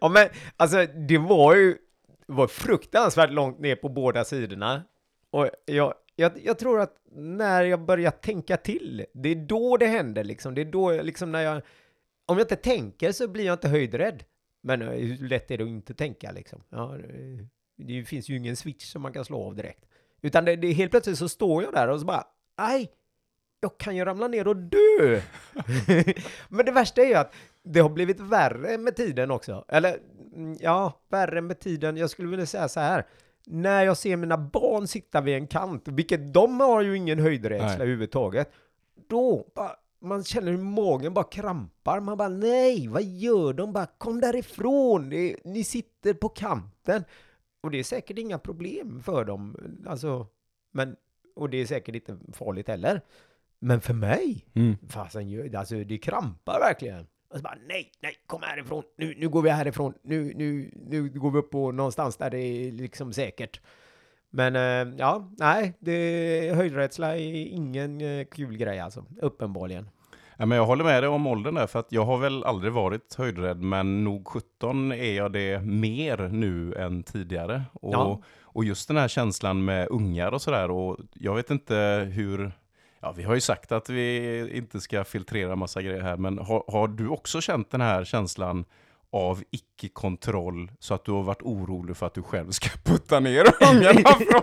[0.00, 1.76] Ja men alltså det var ju
[2.30, 4.82] var fruktansvärt långt ner på båda sidorna.
[5.30, 9.86] Och jag, jag, jag tror att när jag börjar tänka till, det är då det
[9.86, 10.54] händer liksom.
[10.54, 11.62] Det är då liksom när jag,
[12.26, 14.24] om jag inte tänker så blir jag inte höjdrädd.
[14.62, 16.62] Men eh, hur lätt är det att inte tänka liksom?
[16.68, 19.84] Ja, det, det finns ju ingen switch som man kan slå av direkt.
[20.22, 22.24] Utan det, det helt plötsligt så står jag där och så bara,
[22.58, 22.90] nej,
[23.60, 25.20] jag kan ju ramla ner och dö.
[26.48, 27.34] Men det värsta är ju att
[27.64, 29.64] det har blivit värre med tiden också.
[29.68, 29.98] Eller
[30.34, 31.96] mm, ja, värre med tiden.
[31.96, 33.06] Jag skulle vilja säga så här.
[33.46, 37.74] När jag ser mina barn sitta vid en kant, vilket de har ju ingen höjdrädsla
[37.74, 38.50] överhuvudtaget.
[39.08, 42.00] Då bara, man känner hur magen bara krampar.
[42.00, 43.72] Man bara nej, vad gör de?
[43.72, 45.10] Bara kom därifrån.
[45.10, 47.04] Det, ni sitter på kanten.
[47.60, 49.56] Och det är säkert inga problem för dem.
[49.86, 50.26] Alltså,
[50.72, 50.96] men,
[51.36, 53.00] och det är säkert inte farligt heller.
[53.58, 54.76] Men för mig, Mm.
[54.88, 57.06] fasen, alltså det krampar verkligen.
[57.30, 61.08] Och så bara nej, nej, kom härifrån, nu, nu går vi härifrån, nu, nu, nu
[61.08, 63.60] går vi upp på någonstans där det är liksom säkert.
[64.30, 69.88] Men eh, ja, nej, det, höjdrädsla är ingen eh, kul grej alltså, uppenbarligen.
[70.36, 72.72] Ja, men jag håller med dig om åldern där, för att jag har väl aldrig
[72.72, 77.62] varit höjdrädd, men nog 17 är jag det mer nu än tidigare.
[77.72, 78.22] Och, Ja.
[78.42, 82.52] och just den här känslan med ungar och sådär, och jag vet inte hur...
[83.02, 86.64] Ja, vi har ju sagt att vi inte ska filtrera massa grejer här, men har,
[86.68, 88.64] har du också känt den här känslan
[89.12, 93.44] av icke-kontroll så att du har varit orolig för att du själv ska putta ner
[93.70, 94.42] ungarna från...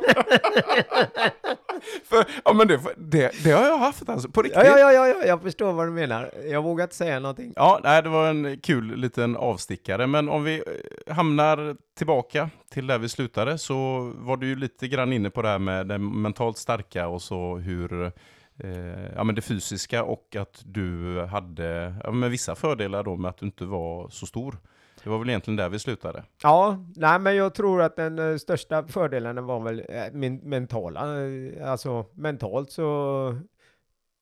[2.04, 4.64] för, ja, men det, det, det har jag haft alltså, på riktigt.
[4.66, 6.32] Ja, ja, ja, ja, jag förstår vad du menar.
[6.46, 7.54] Jag vågar inte säga någonting.
[7.56, 12.88] Ja, nej, det var en kul liten avstickare, men om vi eh, hamnar tillbaka till
[12.88, 15.98] där vi slutade så var du ju lite grann inne på det här med det
[15.98, 18.12] mentalt starka och så hur
[18.58, 23.30] eh, ja, men det fysiska och att du hade ja, men vissa fördelar då med
[23.30, 24.58] att du inte var så stor.
[25.04, 26.24] Det var väl egentligen där vi slutade.
[26.44, 31.28] Ja, nej men jag tror att den eh, största fördelen var väl eh, min mentala,
[31.28, 33.38] eh, alltså mentalt så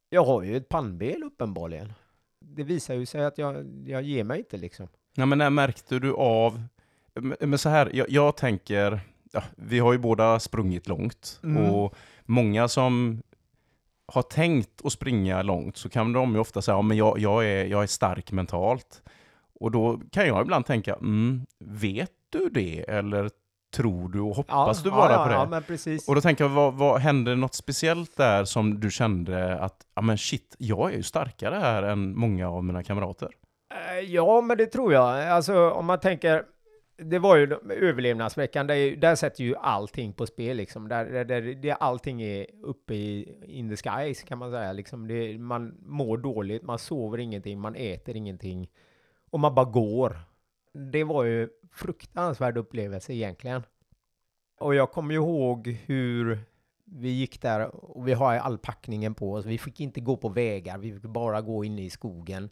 [0.09, 1.93] Jag har ju ett pannben uppenbarligen.
[2.39, 4.87] Det visar ju sig att jag, jag ger mig inte liksom.
[5.15, 6.63] Ja, men när märkte du av...
[7.39, 8.99] Men så här, jag, jag tänker...
[9.31, 11.39] Ja, vi har ju båda sprungit långt.
[11.43, 11.73] Mm.
[11.73, 11.95] Och
[12.25, 13.21] många som
[14.07, 17.45] har tänkt att springa långt så kan de ju ofta säga att ja, jag, jag,
[17.45, 19.01] är, jag är stark mentalt.
[19.59, 22.79] Och då kan jag ibland tänka, mm, vet du det?
[22.87, 23.29] Eller
[23.75, 25.55] tror du och hoppas du bara ja, på det?
[25.55, 26.07] Ja, precis.
[26.07, 30.01] Och då tänker jag, vad, vad hände något speciellt där som du kände att, ja
[30.01, 33.29] men shit, jag är ju starkare här än många av mina kamrater?
[33.73, 35.27] Eh, Ja, men det tror jag.
[35.27, 36.43] Alltså om man tänker,
[36.97, 40.87] det var ju överlevnadsveckan, där, där sätter ju allting på spel liksom.
[40.87, 44.73] Där, där, där där allting är uppe i in the skies kan man säga.
[44.73, 48.69] Liksom det, man mår dåligt, man sover ingenting, man äter ingenting.
[49.29, 50.17] Och man bara går.
[50.73, 53.63] Det var ju fruktansvärd upplevelse egentligen.
[54.59, 56.39] Och jag kommer ju ihåg hur
[56.83, 59.45] vi gick där och vi har all packningen på oss.
[59.45, 62.49] Vi fick inte gå på vägar, vi fick bara gå inne i skogen.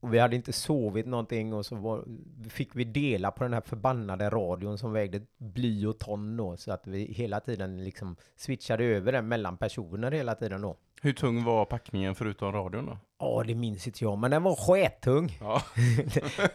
[0.00, 2.04] Och vi hade inte sovit någonting och så var,
[2.48, 6.72] fick vi dela på den här förbannade radion som vägde bly och ton då, så
[6.72, 10.76] att vi hela tiden liksom switchade över den mellan personer hela tiden då.
[11.02, 12.98] Hur tung var packningen förutom radion då?
[13.18, 15.38] Ja, det minns inte jag, men den var skettung.
[15.40, 15.62] Ja.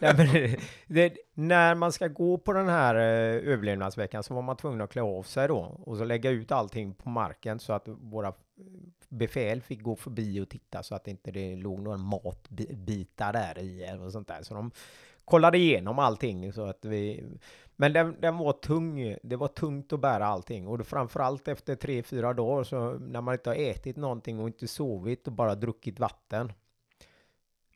[0.00, 0.56] Det,
[0.86, 4.90] det, när man ska gå på den här eh, överlevnadsveckan så var man tvungen att
[4.90, 8.32] klä av sig då och så lägga ut allting på marken så att våra
[9.08, 13.58] befäl fick gå förbi och titta så att det inte det låg några matbitar där
[13.58, 14.42] i eller och sånt där.
[14.42, 14.70] Så de
[15.24, 17.24] kollade igenom allting så att vi...
[17.76, 19.16] Men den, den var tung.
[19.22, 23.20] Det var tungt att bära allting och det, framförallt efter tre, fyra dagar så när
[23.20, 26.52] man inte har ätit någonting och inte sovit och bara druckit vatten.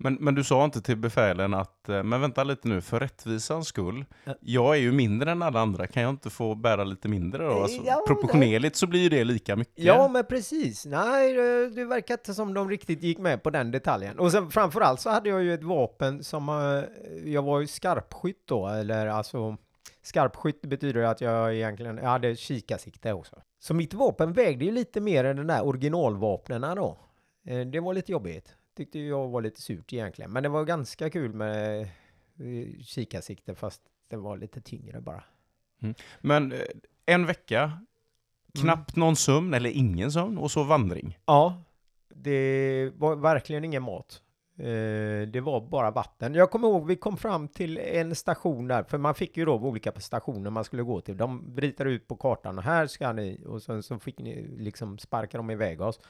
[0.02, 3.66] Men, men du sa inte till befälen att, eh, men vänta lite nu, för rättvisans
[3.68, 4.34] skull, Ja.
[4.40, 7.62] jag är ju mindre än alla andra, kan jag inte få bära lite mindre då?
[7.62, 9.84] Alltså, Ja, proportionerligt så blir ju det lika mycket.
[9.84, 10.86] Ja, men precis.
[10.86, 11.32] Nej,
[11.74, 14.18] det, verkar inte som de riktigt gick med på den detaljen.
[14.18, 18.42] Och sen framförallt så hade jag ju ett vapen som, eh, jag var ju skarpskytt
[18.46, 19.56] då, eller alltså
[20.02, 23.36] skarpskytt betyder att jag egentligen, jag hade kikarsikte också.
[23.58, 26.98] Så mitt vapen vägde ju lite mer än den där originalvapnena då.
[27.46, 28.56] Eh, Det var lite jobbigt.
[28.76, 30.32] Tyckte jag var lite surt egentligen.
[30.32, 35.24] Men det var ganska kul med eh, kikarsikte fast det var lite tyngre bara.
[36.20, 36.58] Men eh,
[37.06, 37.80] en vecka,
[38.60, 41.18] knappt någon sömn eller ingen sömn och så vandring.
[41.26, 41.62] Ja,
[42.14, 44.22] det var verkligen ingen mat.
[44.56, 46.34] Eh, det var bara vatten.
[46.34, 49.54] Jag kommer ihåg vi kom fram till en station där, för man fick ju då
[49.54, 51.16] olika stationer man skulle gå till.
[51.16, 54.98] De ritade ut på kartan, och här ska ni, och sen så fick ni liksom
[54.98, 56.00] sparka dem iväg oss.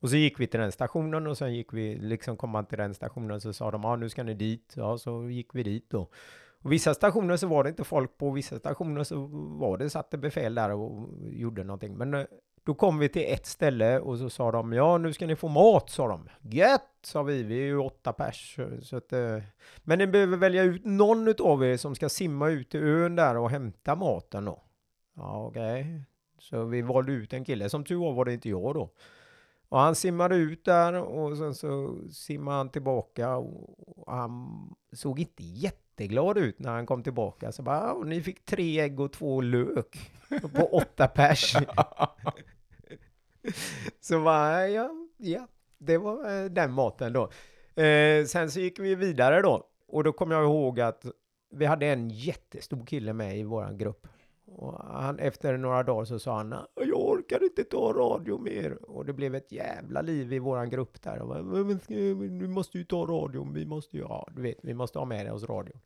[0.00, 2.78] Och så gick vi till den stationen och sen gick vi, liksom kom man till
[2.78, 4.74] den stationen så sa de, ja nu ska ni dit.
[4.76, 6.08] Ja, så gick vi dit då.
[6.62, 9.26] Och vissa stationer så var det inte folk på, vissa stationer så
[9.58, 11.96] var det, satt det befäl där och gjorde någonting.
[11.96, 12.24] Men eh,
[12.64, 15.48] då kom vi till ett ställe och så sa de, ja nu ska ni få
[15.48, 16.28] mat, sa de.
[16.40, 18.58] Gött, sa vi, vi är ju åtta pers.
[18.82, 19.38] Så att, eh,
[19.76, 23.36] men ni behöver välja ut någon utav er som ska simma ut till ön där
[23.36, 24.62] och hämta maten då.
[25.16, 26.02] Ja, okej.
[26.38, 28.90] Så vi valde ut en kille, som tur var var det inte jag då.
[29.70, 34.48] Och han simmade ut där och sen så simmade han tillbaka och han
[34.92, 37.52] såg inte jätteglad ut när han kom tillbaka.
[37.52, 40.10] Så bara, och ni fick tre ägg och två lök
[40.54, 41.52] på åtta pers.
[44.00, 45.46] så bara, ja, ja,
[45.78, 47.30] det var eh, den maten då.
[47.82, 51.04] Eh, sen så gick vi vidare då och då kom jag ihåg att
[51.50, 54.06] vi hade en jättestor kille med i vår grupp.
[54.46, 56.99] Och han, efter några dagar så sa han, jag
[57.30, 58.90] orkar inte ta radio mer.
[58.90, 61.18] Och det blev ett jävla liv i våran grupp där.
[61.18, 61.80] Och bara, "Men
[62.38, 65.32] vi måste ju ta radion, vi måste ju, ja du vet, vi måste ha med
[65.32, 65.80] oss radion.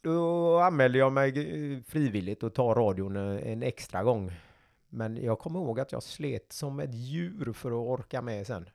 [0.00, 4.32] Då anmälde jag mig eh, frivilligt att ta radion eh, en extra gång.
[4.88, 8.68] Men jag kommer ihåg att jag slet som ett djur för att orka med sen.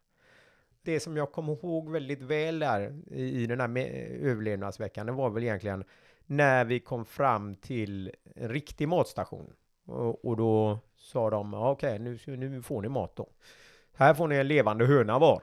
[0.82, 3.78] Det som jag kommer ihåg väldigt väl där i, i den här
[4.22, 5.84] överlevnadsveckan, det var väl egentligen
[6.26, 9.54] när vi kom fram till en riktig matstation.
[9.86, 13.30] Och, och då sa de, "Ja, okej, nu, ska- nu får ni mat då.
[13.98, 15.42] Här får ni en levande höna var.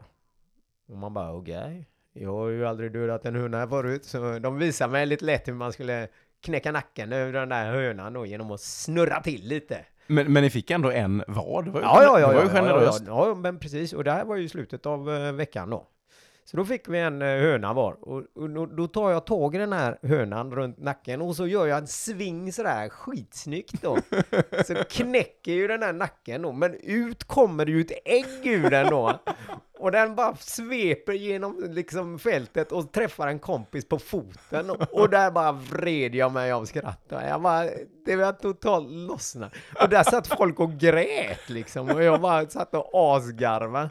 [0.89, 1.89] Och man bara, okej.
[2.13, 5.53] Jag har ju aldrig dödat en höna förut, så de visade mig lite lätt hur
[5.53, 6.09] man skulle
[6.41, 9.85] knäcka nacken över den där hönan då genom att snurra till lite.
[10.07, 12.27] Men, men ni fick ändå en var, det var ju, Ja, ja, ja.
[12.29, 13.03] det var ja, ju generöst.
[13.07, 13.93] Ja, ja, ja, men precis.
[13.93, 15.87] Och det här var ju slutet av eh, veckan då.
[16.45, 18.09] Så då fick vi en eh, höna var.
[18.09, 21.47] Och, och då, då tar jag tag i den här hönan runt nacken och så
[21.47, 23.99] gör jag en sving sådär skitsnyggt då.
[24.67, 26.53] Så knäcker ju den här nacken då.
[26.53, 29.21] Men ut kommer det ju ett ägg ur den då.
[29.79, 34.71] Och den bara sveper genom liksom fältet och träffar en kompis på foten.
[34.71, 37.05] Och där bara vred jag mig av skratt.
[37.09, 37.65] Jag bara,
[38.07, 39.51] det var totalt lossna.
[39.83, 41.91] Och där satt folk och grät liksom.
[41.91, 43.91] Och jag bara satt och asgarvade.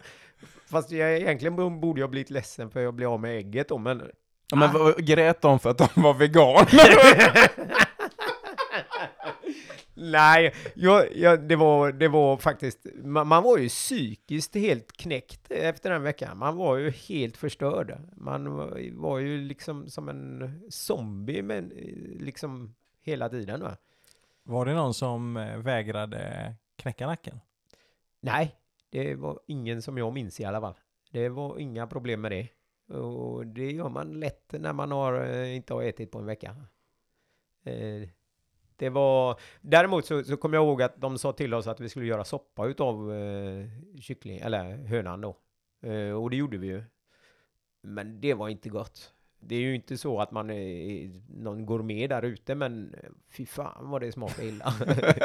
[0.73, 3.77] Fast jag, egentligen bo- borde jag blivit ledsen för jag blev av med ägget då,
[3.77, 4.01] men...
[4.51, 6.65] Ja, men vad- grät de för att de var vegan?
[9.95, 12.85] Nej, jag, jag, det, var, det var faktiskt...
[13.03, 16.37] Man, man var ju psykiskt helt knäckt efter den veckan.
[16.37, 17.97] Man var ju helt förstörd.
[18.15, 21.67] Man var, var ju liksom som en zombie, men
[22.19, 23.61] liksom hela tiden.
[23.61, 23.77] Va?
[24.43, 27.39] Var det någon som eh, vägrade knäcka nacken?
[28.21, 28.55] Nej,
[28.93, 30.73] det var ingen som jag minns i alla fall.
[31.11, 32.49] Det var inga problem med det.
[32.95, 36.55] Och det gör man lätt när man har, eh, inte har ätit på en vecka.
[37.63, 38.09] Eh,
[38.75, 41.89] det var, däremot så, så kommer jag ihåg att de sa till oss att vi
[41.89, 43.65] skulle göra soppa utav eh,
[43.99, 45.37] kyckling, eller hönan då.
[45.81, 46.83] Eh, och det gjorde vi ju.
[47.81, 49.12] Men det var inte gott.
[49.47, 52.95] Det är ju inte så att man är någon gourmet där ute, men
[53.31, 54.73] fy fan vad det smakar illa.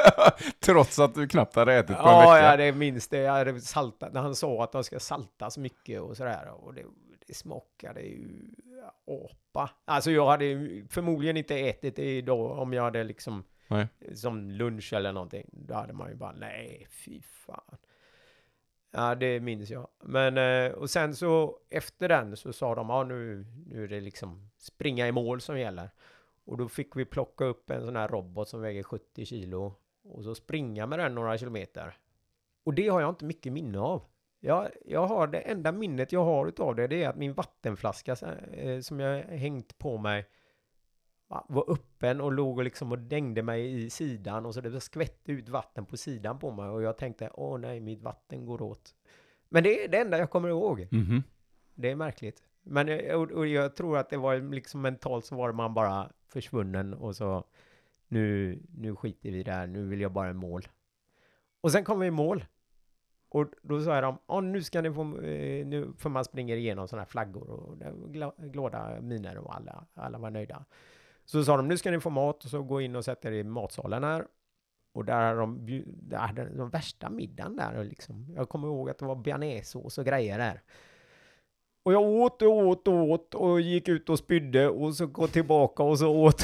[0.59, 2.45] Trots att du knappt hade ätit på en Ja, vecka.
[2.45, 3.17] ja, det minns det.
[3.17, 6.49] Jag hade saltat, när han sa att de ska saltas mycket och sådär.
[6.51, 6.83] Och det,
[7.27, 8.27] det smakade ju
[9.07, 9.69] apa.
[9.85, 10.45] Alltså jag hade
[10.89, 13.87] förmodligen inte ätit det idag om jag hade liksom Nej.
[14.13, 15.49] som lunch eller någonting.
[15.51, 17.77] Då hade man ju bara, nej, fy fan.
[18.91, 19.87] Ja, det minns jag.
[20.03, 24.01] Men, eh, och sen så efter den så sa de, ja nu, nu är det
[24.01, 25.89] liksom springa i mål som gäller.
[26.45, 29.73] Och då fick vi plocka upp en sån här robot som väger 70 kilo
[30.03, 31.97] och så springa med den några kilometer.
[32.63, 34.03] Och det har jag inte mycket minne av.
[34.39, 38.15] Jag, jag har det enda minnet jag har utav det, det är att min vattenflaska
[38.51, 40.25] eh, som jag hängt på mig
[41.29, 45.31] var öppen och låg och liksom och dängde mig i sidan och så det skvätte
[45.31, 48.95] ut vatten på sidan på mig och jag tänkte åh nej, mitt vatten går åt.
[49.49, 50.87] Men det är det enda jag kommer ihåg.
[50.91, 51.23] Mhm.
[51.75, 52.43] Det är märkligt.
[52.63, 56.11] Men eh, och, och jag tror att det var liksom mentalt så var man bara
[56.27, 57.43] försvunnen och så
[58.07, 60.67] nu, nu skiter vi där, nu vill jag bara i mål.
[61.61, 62.45] Och sen kom vi i mål.
[63.29, 66.87] Och då sa de, ja nu ska ni få, eh, nu, för man springer igenom
[66.87, 67.77] sådana här flaggor och
[68.37, 70.65] glada miner och alla, alla var nöjda.
[71.29, 73.31] Så sa de, nu ska ni få mat och så gå in och sätta er
[73.31, 74.25] i matsalen här.
[74.93, 78.33] Och där hade de, där hade de värsta middagen där liksom.
[78.35, 80.61] Jag kommer ihåg att det var bearnaisesås och grejer där.
[81.85, 85.27] Och jag åt och åt och åt och gick ut och spydde och så gå
[85.27, 86.43] tillbaka och så åt.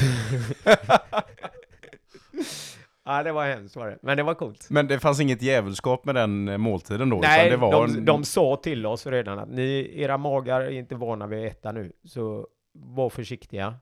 [3.04, 3.98] ja, det var hemskt var det.
[4.02, 4.66] Men det var coolt.
[4.70, 7.16] Men det fanns inget djävulskap med den eh, måltiden då?
[7.22, 8.04] Nej, det var de, en...
[8.04, 11.72] de sa till oss redan att ni, era magar är inte vana vid att äta
[11.72, 13.74] nu, så var försiktiga.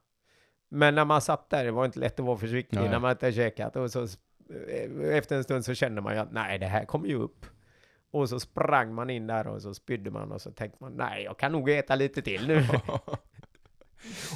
[0.69, 2.89] Men när man satt där, det var inte lätt att vara försiktig Nej.
[2.89, 3.77] när man inte käkat.
[3.77, 7.09] Och så, eh, efter en stund så kände man ju att nej, det här kommer
[7.09, 7.47] ju upp.
[8.11, 11.25] Och så sprang man in där och så spydde man och så tänkte man nej,
[11.25, 12.65] jag kan nog äta lite till nu.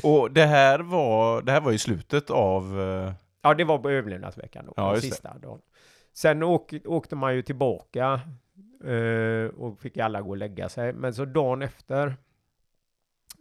[0.03, 2.81] Och det här var, det här var i slutet av...
[2.81, 3.13] eh,
[3.43, 5.01] Ja, det var på överlevnadsveckan då, Ja, det.
[5.01, 5.61] sista dagen.
[6.13, 8.21] Sen åk, åkte man ju tillbaka
[8.85, 10.93] eh, och fick alla gå och lägga sig.
[10.93, 12.17] Men så dagen efter,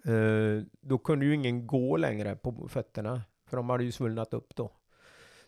[0.08, 4.56] eh, då kunde ju ingen gå längre på fötterna, för de hade ju svullnat upp
[4.56, 4.72] då.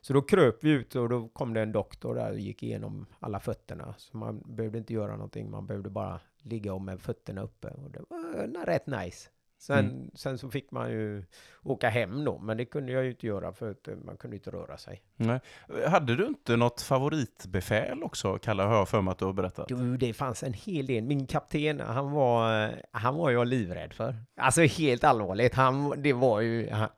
[0.02, 3.06] Så då kröp vi ut och då kom det en doktor där och gick igenom
[3.19, 3.95] alla fötterna.
[3.98, 7.67] Så man behövde inte göra någonting, man behövde bara ligga och med fötterna uppe.
[7.67, 9.30] Och det var eh, rätt nice.
[9.62, 10.12] Sen, Mm.
[10.13, 11.24] sen så fick man ju
[11.63, 14.36] åka hem då, men det kunde jag ju inte göra för att eh, man kunde
[14.36, 15.02] inte röra sig.
[15.15, 15.39] Nej.
[15.88, 19.67] Hade du inte något favoritbefäl också, Kalle, har jag för mig att du har berättat?
[19.67, 21.04] Du, det fanns en hel del.
[21.04, 24.15] Min kapten, han var, eh, han var jag livrädd för.
[24.38, 26.89] Alltså helt allvarligt, han, det var ju, han,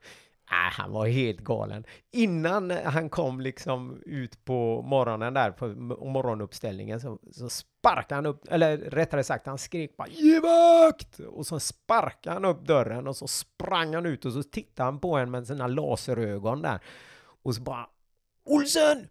[0.51, 1.83] äh, han var helt galen.
[2.11, 5.67] Innan han kom liksom ut på morgonen där, på
[6.05, 11.19] morgonuppställningen, så, så sparkade han upp, eller rättare sagt, han skrek bara ge vakt!
[11.19, 14.99] Och så sparkade han upp dörren och så sprang han ut och så tittade han
[14.99, 16.79] på en med sina laserögon där.
[17.43, 17.87] Och så bara
[18.45, 19.07] Olsen!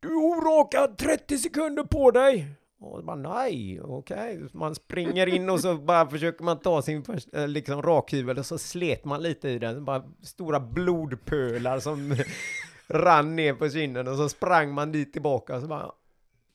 [0.00, 2.59] Du är orakad 30 sekunder på dig!
[2.80, 4.40] Och bara nej, okej.
[4.52, 8.58] Man springer in och så bara försöker man ta sin eh, liksom rakhyvel och så
[8.58, 9.84] slet man lite i den.
[9.84, 12.16] Bara stora blodpölar som
[12.88, 15.92] rann ner på kinden och så sprang man dit tillbaka och så bara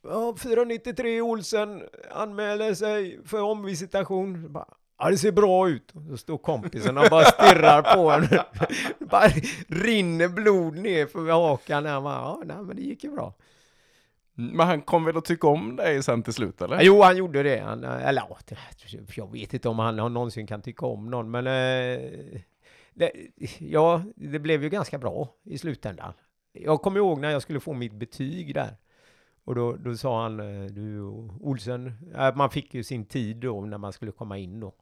[0.09, 4.53] Ja, 493 Olsen anmäler sig för omvisitation.
[4.53, 4.67] Bara,
[4.99, 5.91] ja, det ser bra ut.
[5.91, 8.21] Och så står kompisen och bara stirrar på en.
[8.99, 9.29] Det bara
[9.67, 11.85] rinner blod ner för hakan.
[11.85, 13.33] Han bara, ja, nej, men det gick ju bra.
[14.35, 16.81] Men han kom väl att tycka om dig sen till slut, eller?
[16.81, 17.59] Jo, han gjorde det.
[17.59, 18.37] Han, eller ja,
[19.15, 22.41] jag vet inte om han någonsin kan tycka om någon, men eh,
[22.93, 23.11] det,
[23.59, 26.13] ja, det blev ju ganska bra i slutändan.
[26.53, 28.77] Jag kommer ihåg när jag skulle få mitt betyg där.
[29.43, 31.01] Och då, då sa han, eh, du
[31.39, 34.75] Olsen, eh, man fick ju sin tid då när man skulle komma in då.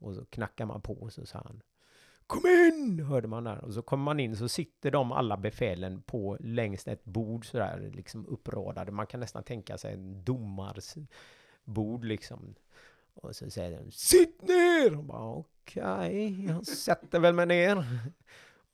[0.00, 1.62] Och så knackade man på och så sa han
[2.32, 3.00] Kom in!
[3.00, 3.64] Hörde man där.
[3.64, 7.90] Och så kommer man in så sitter de alla befälen på längst ett bord sådär
[7.94, 8.92] liksom uppradade.
[8.92, 10.94] Man kan nästan tänka sig en domars
[11.64, 12.54] bord liksom.
[13.14, 14.96] Och så säger den Sitt ner!
[14.98, 17.84] Och bara okej, jag sätter väl mig ner.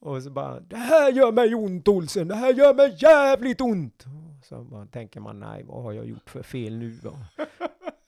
[0.01, 4.05] Och så bara Det här gör mig ont Olsen, det här gör mig jävligt ont!
[4.07, 7.19] Och så bara tänker man nej, vad har jag gjort för fel nu då?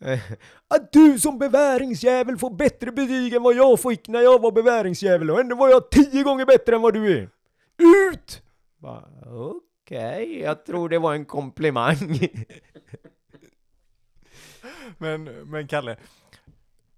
[0.04, 0.20] Eh,
[0.68, 5.30] att du som beväringsjävel får bättre betyg än vad jag fick när jag var beväringsjävel
[5.30, 7.30] och ändå var jag tio gånger bättre än vad du är!
[8.12, 8.42] Ut!
[8.82, 11.96] Okej, Okej, jag tror det var en komplimang.
[14.98, 15.96] Men, men Kalle,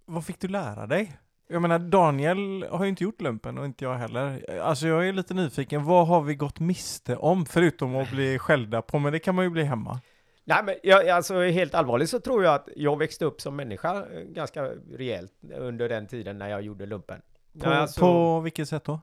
[0.05, 1.16] vad fick du lära dig?
[1.48, 4.61] Jag menar, Daniel har ju inte gjort lumpen och inte jag heller.
[4.61, 7.46] Alltså jag är lite nyfiken, vad har vi gått miste om?
[7.46, 10.00] Förutom att bli skällda på, men det kan man ju bli hemma.
[10.45, 14.07] Nej men jag, alltså helt allvarligt så tror jag att jag växte upp som människa
[14.07, 17.22] eh, ganska rejält under den tiden när jag gjorde lumpen.
[17.61, 19.01] På, alltså, på vilket sätt då?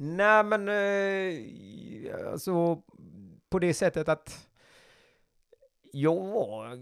[0.00, 2.82] nej men eh, alltså
[3.50, 4.48] på det sättet att
[5.92, 6.78] jag var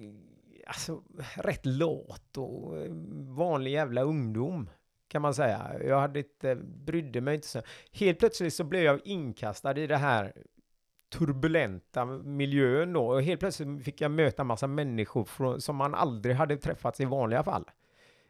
[0.66, 1.02] alltså
[1.34, 2.90] rätt lat och eh,
[3.36, 4.70] vanlig jävla ungdom
[5.08, 5.72] kan man säga.
[5.84, 7.62] Jag hade inte, brydde mig inte så.
[7.92, 10.32] Helt plötsligt så blev jag inkastad i det här
[11.08, 16.36] turbulenta miljön då och helt plötsligt fick jag möta massa människor från, som man aldrig
[16.36, 17.64] hade träffats i vanliga fall.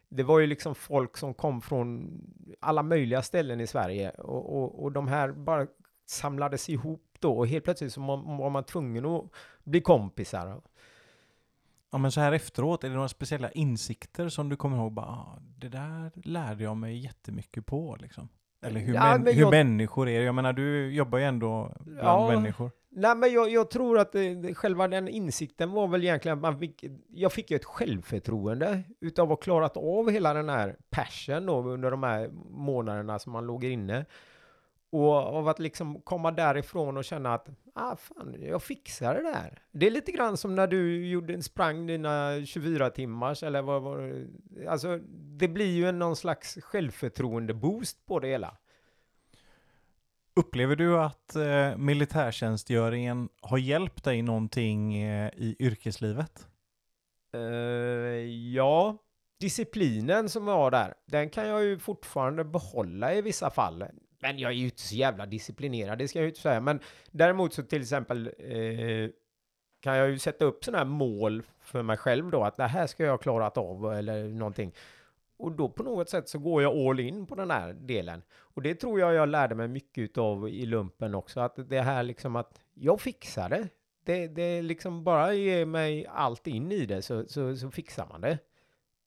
[0.09, 2.19] Det var ju liksom folk som kom från
[2.59, 5.67] alla möjliga ställen i Sverige och, och, och de här bara
[6.05, 9.23] samlades ihop då och helt plötsligt så var var man tvungen att
[9.63, 10.61] bli kompisar.
[11.91, 14.91] Ja men så här efteråt, är det några speciella insikter som du kommer ihåg?
[14.91, 18.29] Bara, ah, det där lärde jag mig jättemycket på liksom.
[18.67, 20.21] Eller hur, Ja, men hur jag- människor är.
[20.21, 22.29] Jag menar, du jobbar ju ändå bland Ja.
[22.35, 22.71] människor.
[22.89, 26.41] Nej, men jag, jag tror att det, det, själva den insikten var väl egentligen att
[26.41, 31.45] man fick, jag fick ju ett självförtroende utav att klarat av hela den här passion
[31.45, 34.05] då under de här månaderna som man låg inne.
[34.89, 39.61] Och av att liksom komma därifrån och känna att, ah fan, jag fixar det där.
[39.71, 43.97] Det är lite grann som när du gjorde, sprang dina 24 timmars eller vad var
[43.97, 44.67] det?
[44.67, 48.57] Alltså, det blir ju en någon slags självförtroende-boost på det hela.
[50.35, 56.47] Upplever du att eh, militärtjänstgöringen har hjälpt dig någonting eh, i yrkeslivet?
[57.33, 57.41] Eh,
[58.53, 58.97] ja,
[59.39, 63.85] disciplinen som var där, den kan jag ju fortfarande behålla i vissa fall.
[64.19, 66.59] Men jag är ju inte så jävla disciplinerad, det ska jag ju inte säga.
[66.59, 66.79] Men
[67.11, 69.09] däremot så till exempel eh,
[69.79, 72.87] kan jag ju sätta upp sådana här mål för mig själv då, att det här
[72.87, 74.73] ska jag ha klarat av eller någonting.
[75.37, 78.21] Och då på något sätt så går jag all in på den här delen.
[78.33, 82.03] Och det tror jag jag lärde mig mycket av i lumpen också, att det här
[82.03, 83.69] liksom att jag fixar det.
[84.05, 88.21] Det, det liksom bara ger mig allt in i det så, så, så fixar man
[88.21, 88.37] det.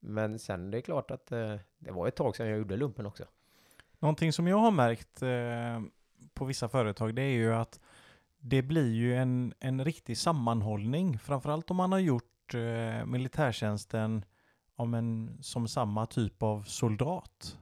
[0.01, 3.07] Men sen det är klart att eh, det var ett tag sedan jag gjorde lumpen
[3.07, 3.25] också.
[4.01, 5.81] Någonting som jag har märkt eh,
[6.35, 7.81] på vissa företag det är ju att
[8.39, 11.19] det blir ju en, en riktig sammanhållning.
[11.19, 14.25] Framförallt om man har gjort eh, militärtjänsten
[14.77, 17.57] om en, som samma typ av soldat.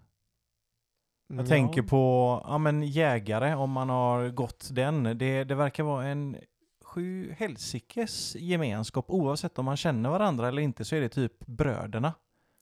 [1.29, 5.19] Jag tänker på ja, men jägare, om man har gått den.
[5.19, 6.37] Det, det verkar vara en
[6.83, 9.05] sju helsikes gemenskap.
[9.09, 12.15] Oavsett om man känner varandra eller inte så är det typ bröderna.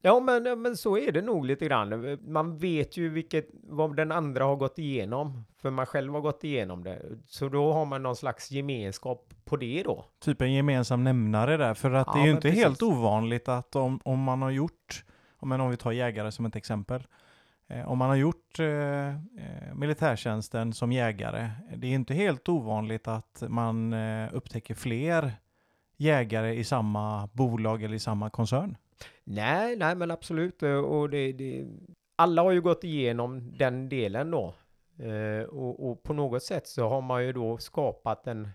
[0.06, 2.18] Ja, men, men så är det nog lite grann.
[2.20, 6.44] Man vet ju vilket, vad den andra har gått igenom, för man själv har gått
[6.44, 7.02] igenom det.
[7.26, 10.04] Så då har man någon slags gemenskap på det då.
[10.24, 11.74] Typ en gemensam nämnare där.
[11.74, 12.64] För att Ja, det är ju inte precis.
[12.64, 15.04] helt ovanligt att om, om man har gjort,
[15.36, 17.06] om, men om vi tar jägare som ett exempel.
[17.68, 19.14] Eh, om man har gjort eh, eh,
[19.74, 25.32] militärtjänsten som jägare, det är inte helt ovanligt att man eh, upptäcker fler
[25.96, 28.76] jägare i samma bolag eller i samma koncern.
[29.28, 30.62] Nej, nej, men absolut.
[30.62, 31.66] Eh, och det, det,
[32.16, 34.54] alla har ju gått igenom den delen då.
[34.98, 38.48] Eh, och, och på något sätt så har man ju då skapat en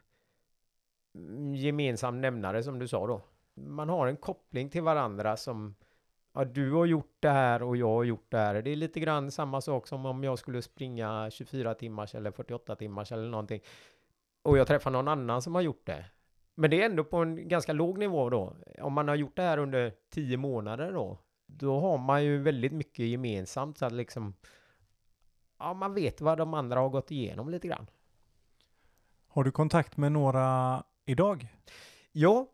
[1.56, 3.22] gemensam nämnare som du sa då.
[3.54, 5.76] Man har en koppling till varandra som
[6.34, 8.62] Ja, du har gjort det här och jag har gjort det här.
[8.62, 12.76] Det är lite grann samma sak som om jag skulle springa 24 timmars eller 48
[12.76, 13.62] timmars eller någonting.
[14.44, 16.06] Och jag träffar någon annan som har gjort det.
[16.62, 18.56] Men det är ändå på en ganska låg nivå då.
[18.80, 21.18] Om man har gjort det här under 10 månader då.
[21.46, 24.34] Då har man ju väldigt mycket gemensamt så att liksom.
[25.60, 27.88] Ja, man vet vad de andra har gått igenom lite grann.
[29.28, 31.48] Har du kontakt med några idag?
[32.12, 32.48] Ja,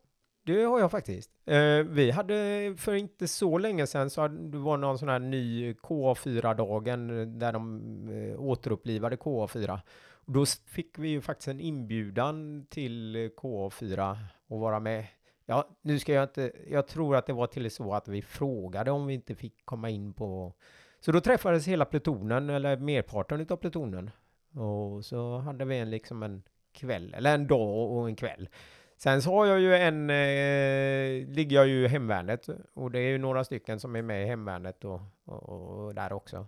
[0.44, 1.32] det har jag faktiskt.
[1.46, 5.74] Eh, vi hade för inte så länge sedan så det var någon sån här ny
[5.74, 7.08] KA4-dagen
[7.40, 9.80] där de eh, återupplivade KA4.
[10.28, 14.12] Och då fick vi ju faktiskt en inbjudan till KA4
[14.48, 15.06] att vara med.
[15.46, 18.92] Ja, nu ska jag inte, jag tror att det var till så att vi frågade
[18.92, 20.54] om vi inte fick komma in på...
[21.00, 24.12] Så då träffades hela plutonen, eller merparten av plutonen.
[24.54, 28.50] Och så hade vi en liksom en kväll, eller en dag och en kväll.
[28.98, 33.10] Sen så har jag ju en, eh, ligger jag ju i hemvärnet och det är
[33.10, 36.48] ju några stycken som är med i hemvärnet och, och, och där också.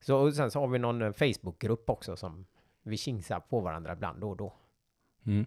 [0.00, 2.46] Så och sen så har vi någon eh, Facebookgrupp också som
[2.84, 4.52] vi kingsar på varandra ibland då och då.
[5.26, 5.46] Mm.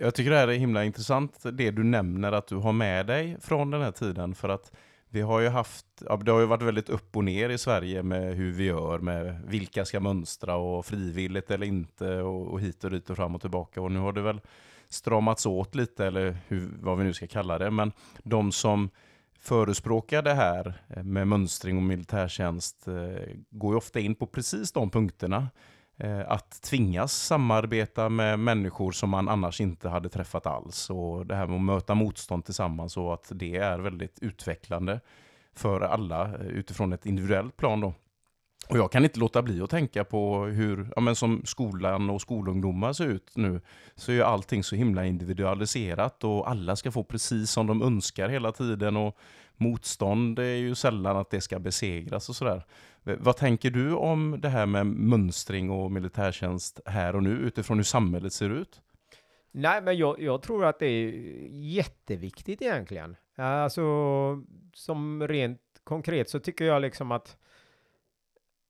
[0.00, 3.36] Jag tycker det här är himla intressant, det du nämner att du har med dig
[3.40, 4.34] från den här tiden.
[4.34, 4.72] För att
[5.08, 8.02] vi har ju haft, ja, det har ju varit väldigt upp och ner i Sverige
[8.02, 12.84] med hur vi gör, med vilka ska mönstra och frivilligt eller inte och, och hit
[12.84, 13.80] och dit och fram och tillbaka.
[13.80, 14.40] Och nu har det väl
[14.88, 17.70] stramats åt lite, eller hur, vad vi nu ska kalla det.
[17.70, 18.90] Men de som
[19.40, 24.90] förespråkar det här med mönstring och militärtjänst eh, går ju ofta in på precis de
[24.90, 25.48] punkterna.
[26.00, 30.90] Eh, att tvingas samarbeta med människor som man annars inte hade träffat alls.
[30.90, 35.00] Och det här med att möta motstånd tillsammans och att det är väldigt utvecklande
[35.54, 37.80] för alla eh, utifrån ett individuellt plan.
[37.80, 37.94] Då.
[38.68, 42.20] Och jag kan inte låta bli att tänka på hur, ja men som skolan och
[42.20, 43.60] skolungdomar ser ut nu,
[43.94, 48.28] så är ju allting så himla individualiserat och alla ska få precis som de önskar
[48.28, 49.16] hela tiden och
[49.56, 52.64] motstånd är ju sällan att det ska besegras och sådär.
[53.02, 57.84] Vad tänker du om det här med mönstring och militärtjänst här och nu utifrån hur
[57.84, 58.80] samhället ser ut?
[59.50, 61.10] Nej, men jag, jag tror att det är
[61.50, 63.16] jätteviktigt egentligen.
[63.36, 63.82] Alltså,
[64.74, 67.36] som rent konkret så tycker jag liksom att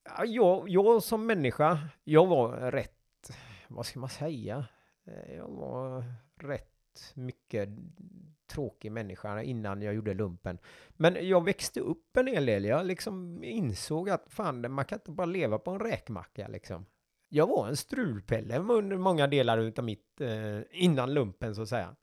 [0.05, 3.31] ja, jag, jag som människa, jag var rätt,
[3.69, 4.67] vad ska man säga?
[5.07, 6.05] Eh, jag var
[6.37, 7.69] rätt mycket
[8.51, 10.59] tråkig människa innan jag gjorde lumpen.
[10.91, 12.65] Men jag växte upp en hel del.
[12.65, 16.87] Jag liksom insåg att fan, man kan inte bara leva på en räkmacka liksom.
[17.29, 21.97] Jag var en strulpelle under många delar utav mitt, eh, innan lumpen så att säga.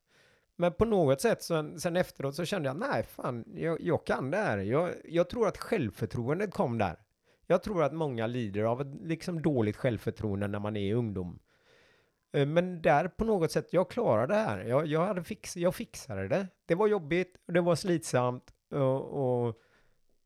[0.56, 4.32] Men på något sätt sen, sen efteråt så kände jag, nej fan, jag, jag kan
[4.32, 4.58] det här.
[4.58, 6.98] Jag, jag tror att självförtroendet kom där.
[7.48, 11.39] Jag tror att många lider av ett liksom dåligt självförtroende när man är ungdom.
[12.34, 14.59] Eh, Men där på något sätt, jag klarade det här.
[14.63, 16.47] Jag, jag, hade fix, jag fixade det.
[16.65, 19.55] Det var jobbigt, och det var slitsamt och, och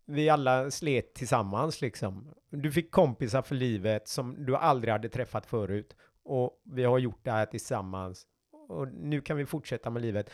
[0.05, 2.33] vi alla slet tillsammans liksom.
[2.49, 5.95] Du fick kompisar för livet som du aldrig hade träffat förut.
[6.23, 8.27] Och vi har gjort det här tillsammans.
[8.67, 10.29] Och nu kan vi fortsätta med livet.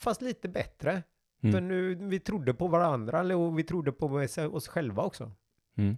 [0.00, 1.02] Fast lite bättre.
[1.42, 1.52] Mm.
[1.52, 5.32] För nu, vi trodde på varandra och vi trodde på oss- oss själva också.
[5.76, 5.96] Mm.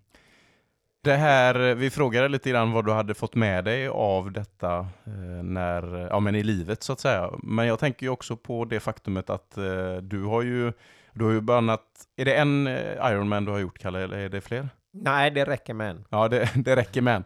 [1.05, 5.42] Det här, vi frågade lite grann vad du hade fått med dig av detta eh,
[5.42, 7.30] när, ja, men i livet så att säga.
[7.42, 10.72] Men jag tänker ju också på det faktumet att eh, du har ju,
[11.12, 11.82] du har ju bannat,
[12.16, 14.68] är det en eh, Ironman du har gjort Kalle, eller är det fler?
[14.92, 16.05] Nej, det räcker med en.
[16.09, 17.24] Ja, det, det räcker med en.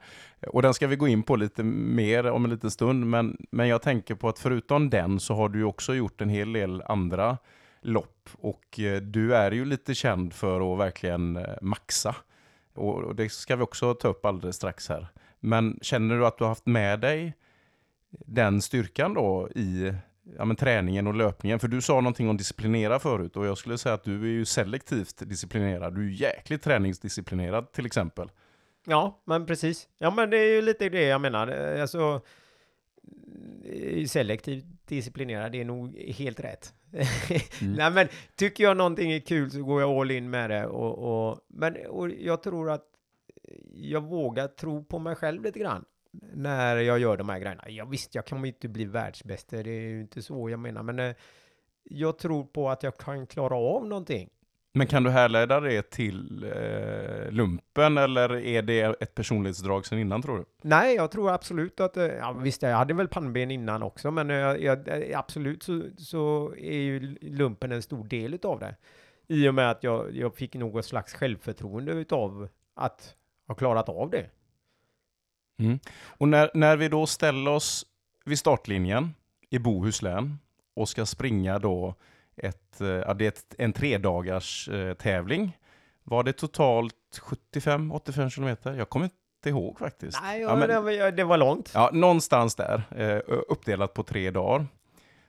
[0.49, 3.07] Och den ska vi gå in på lite mer om en liten stund.
[3.07, 6.29] Men, men jag tänker på att förutom den så har du ju också gjort en
[6.29, 7.39] hel del andra
[7.83, 8.29] lopp.
[8.39, 12.15] Och du är ju lite känd för att verkligen maxa.
[12.79, 15.07] Och, och det ska vi också ta upp alldeles strax här.
[15.41, 17.35] Men känner du att du har haft med dig
[18.11, 19.95] den styrkan då i
[20.37, 21.59] ja, men träningen och löpningen?
[21.59, 24.45] För du sa någonting om disciplinera förut och jag skulle säga att du är ju
[24.45, 25.95] selektivt disciplinerad.
[25.95, 28.31] Du är jäkligt träningsdisciplinerad till exempel.
[28.87, 29.89] Ja, men precis.
[29.99, 31.75] Ja, men det är ju lite det jag menar.
[31.75, 32.21] Eh, alltså,
[34.07, 36.75] selektivt disciplinerad, det är nog helt rätt.
[37.61, 37.73] Mm.
[37.73, 40.67] Nej, men tycker jag någonting är kul så går jag all in med det.
[40.67, 42.85] Och, och, men och jag tror att
[43.75, 45.85] jag vågar tro på mig själv lite grann
[46.33, 47.65] när jag gör de här grejerna.
[47.69, 50.99] Ja, visst, jag kommer inte bli världsbäst, det är ju inte så jag menar, men
[50.99, 51.15] eh,
[51.85, 54.31] jag tror på att jag kan klara av någonting.
[54.73, 60.23] Men kan du härleda det till eh, lumpen eller är det ett personlighetsdrag sedan innan
[60.23, 60.45] tror du?
[60.63, 64.31] Nej, jag tror absolut att, eh, ja, visst jag hade väl pannben innan också, men
[64.31, 68.77] eh, jag, eh, absolut så, så är ju lumpen en stor del utav det.
[69.27, 73.15] I och med att jag, jag fick något slags självförtroende utav att
[73.47, 74.27] ha klarat av det.
[76.05, 77.87] Och när, när vi då ställer oss
[78.25, 79.15] vid startlinjen
[79.51, 80.39] i Bohuslän
[80.75, 81.95] och ska springa då
[82.43, 85.57] ett, eh, ja, det är ett, en tredagars eh, tävling.
[86.05, 86.95] Var det totalt
[87.55, 88.75] 75-85 kilometer?
[88.75, 90.19] Jag kommer inte ihåg faktiskt.
[90.23, 91.71] Nej, Ja, men- det, var, det var långt.
[91.75, 94.67] Ja, någonstans där, eh, uppdelat på tre dagar.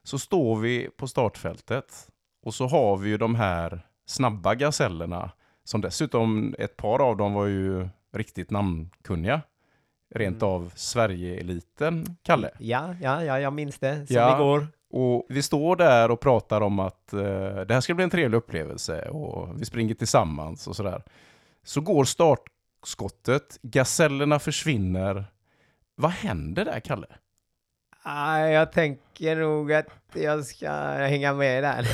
[0.03, 2.07] Så står vi på startfältet
[2.43, 5.31] och så har vi ju de här snabba gasellerna
[5.63, 9.41] som dessutom, ett par av dem var ju riktigt namnkunniga.
[10.15, 10.53] Rent Mm.
[10.53, 12.49] av Sverige-eliten, Kalle.
[12.59, 14.35] Ja, ja, ja, jag minns det som Ja.
[14.35, 14.67] igår.
[14.91, 17.19] Och vi står där och pratar om att eh,
[17.67, 21.03] det här ska bli en trevlig upplevelse och vi springer tillsammans och sådär.
[21.63, 25.25] Så går startskottet, gasellerna försvinner.
[25.95, 27.07] Vad händer där, Kalle?
[28.05, 31.87] Nej, jag tänker nog att jag ska hänga med där.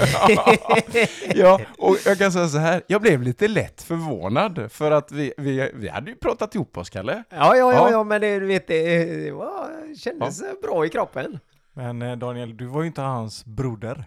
[1.36, 5.34] ja, och jag kan säga så här, jag blev lite lätt förvånad för att vi,
[5.38, 7.24] vi, vi hade ju pratat ihop oss, Kalle.
[7.30, 7.92] Ja, ja, ja, Ja.
[7.92, 11.40] ja, men det, du vet, det var, kändes bra i kroppen.
[11.76, 14.06] Men eh, Daniel, du var ju inte hans broder.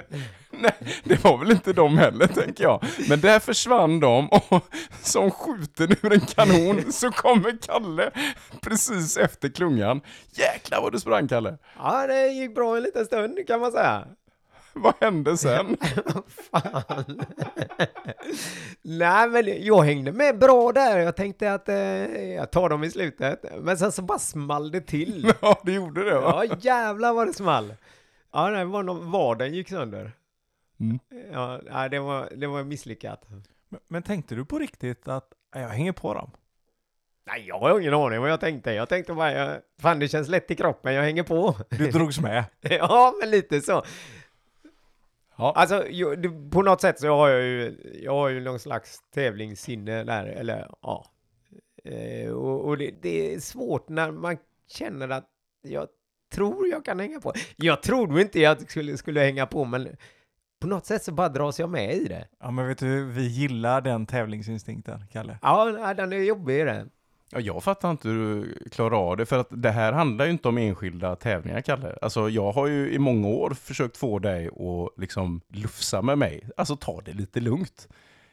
[0.50, 2.84] Nej, det var väl inte de heller, tänker jag.
[3.08, 4.64] Men där försvann de och
[5.02, 8.10] som skjuten ur en kanon så kommer Kalle
[8.62, 10.00] precis efter klungan.
[10.30, 11.58] Jäklar vad du sprang, Kalle!
[11.78, 14.06] Ja, det gick bra en liten stund kan man säga.
[14.74, 15.76] Vad hände sen?
[16.28, 17.22] Fan.
[18.82, 20.98] Nej, men jag hängde med bra där.
[20.98, 21.76] Jag tänkte att eh,
[22.34, 23.44] jag tar dem i slutet.
[23.60, 25.32] Men sen så bara small det till.
[25.42, 26.44] Ja, det gjorde det va?
[26.48, 27.74] Ja, jävlar vad det small.
[28.32, 30.12] Ja, det var någon, vaden gick sönder.
[30.80, 30.98] Mm.
[31.32, 33.22] Ja, det var, det var misslyckat.
[33.68, 36.30] Men, men tänkte du på riktigt att "Ja, jag hänger på dem?
[37.26, 38.72] Nej, jag har ingen aning vad jag tänkte.
[38.72, 41.56] Jag tänkte bara, jag, fan det känns lätt i kroppen, jag hänger på.
[41.70, 42.44] Du drogs med.
[42.60, 43.82] ja, men lite så.
[45.40, 45.52] Ja.
[45.56, 45.84] Alltså,
[46.50, 50.70] på något sätt så har jag ju, jag har ju någon slags tävlingssinne där, eller
[50.82, 51.04] ja.
[51.84, 54.36] Eh, och och det, det är svårt när man
[54.66, 55.28] känner att
[55.62, 55.88] jag
[56.32, 57.32] tror jag kan hänga på.
[57.56, 59.96] Jag trodde inte jag skulle, skulle hänga på, men
[60.60, 62.28] på något sätt så bara dras jag med i det.
[62.40, 65.38] Ja men vet du, vi gillar den tävlingsinstinkten, Kalle.
[65.42, 66.90] Ja, den är jobbig den.
[67.32, 70.30] Ja, jag fattar inte hur du klarar av det, för att det här handlar ju
[70.30, 71.98] inte om enskilda tävlingar, Kalle.
[72.02, 76.48] Alltså, jag har ju i många år försökt få dig att liksom lufsa med mig.
[76.56, 77.88] Alltså, ta det lite lugnt.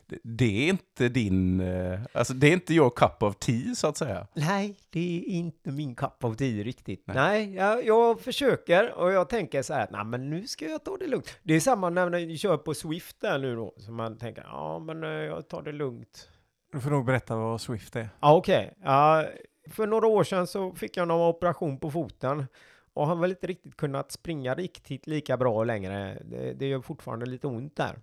[0.09, 3.87] Det, det är inte din, eh, alltså det är inte your cup of tea, så
[3.87, 4.27] att säga.
[4.33, 7.03] Nej, det är inte min cup of tea riktigt.
[7.05, 7.15] Nej.
[7.15, 10.83] Nej, jag, jag försöker och jag tänker så här att nej, men nu ska jag
[10.83, 11.37] ta det lugnt.
[11.43, 14.79] Det är samma när ni kör på Swift där nu då, så man tänker ja,
[14.79, 16.29] men eh, jag tar det lugnt.
[16.71, 18.09] Du får nog berätta vad Swift är.
[18.19, 18.73] Ja, okej.
[18.83, 19.25] Ja,
[19.69, 22.45] för några år sedan så fick jag någon operation på foten
[22.93, 26.21] och har väl inte riktigt kunnat springa riktigt lika bra längre.
[26.25, 27.99] Det, det gör fortfarande lite ont där.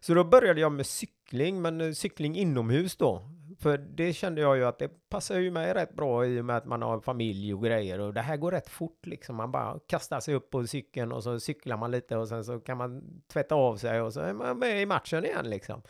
[0.00, 3.22] Så då började jag med cykling, men eh, cykling inomhus då.
[3.58, 6.56] För det kände jag ju att det passar ju mig rätt bra i och med
[6.56, 9.36] att man har familj och grejer och det här går rätt fort liksom.
[9.36, 12.60] Man bara kastar sig upp på cykeln och så cyklar man lite och sen så
[12.60, 15.82] kan man tvätta av sig och så är man med i matchen igen liksom.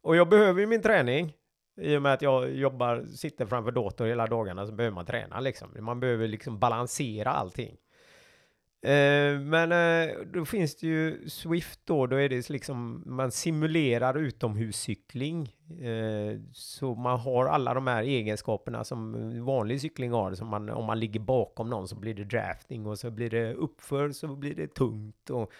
[0.00, 1.34] Och jag behöver ju min träning.
[1.76, 5.40] I och med att jag jobbar, sitter framför dator hela dagarna så behöver man träna
[5.40, 5.68] liksom.
[5.80, 7.76] Man behöver liksom balansera allting.
[8.82, 14.18] Eh, men eh, då finns det ju Swift då, då är det liksom, man simulerar
[14.18, 15.54] utomhuscykling.
[15.80, 20.34] Eh, så man har alla de här egenskaperna som vanlig cykling har.
[20.34, 23.54] Som man, om man ligger bakom någon så blir det drafting och så blir det
[23.54, 25.30] uppför så blir det tungt.
[25.30, 25.52] Och,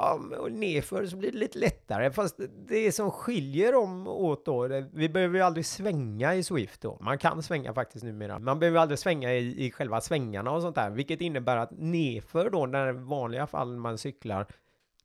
[0.00, 2.10] ja, och nerför så blir det lite lättare.
[2.10, 6.80] Fast det som skiljer dem åt då, det, vi behöver ju aldrig svänga i Swift
[6.80, 6.98] då.
[7.00, 8.38] Man kan svänga faktiskt numera.
[8.38, 10.90] Man behöver aldrig svänga i, i själva svängarna och sånt där.
[10.90, 14.46] Vilket innebär att nerför då, när i vanliga fall man cyklar,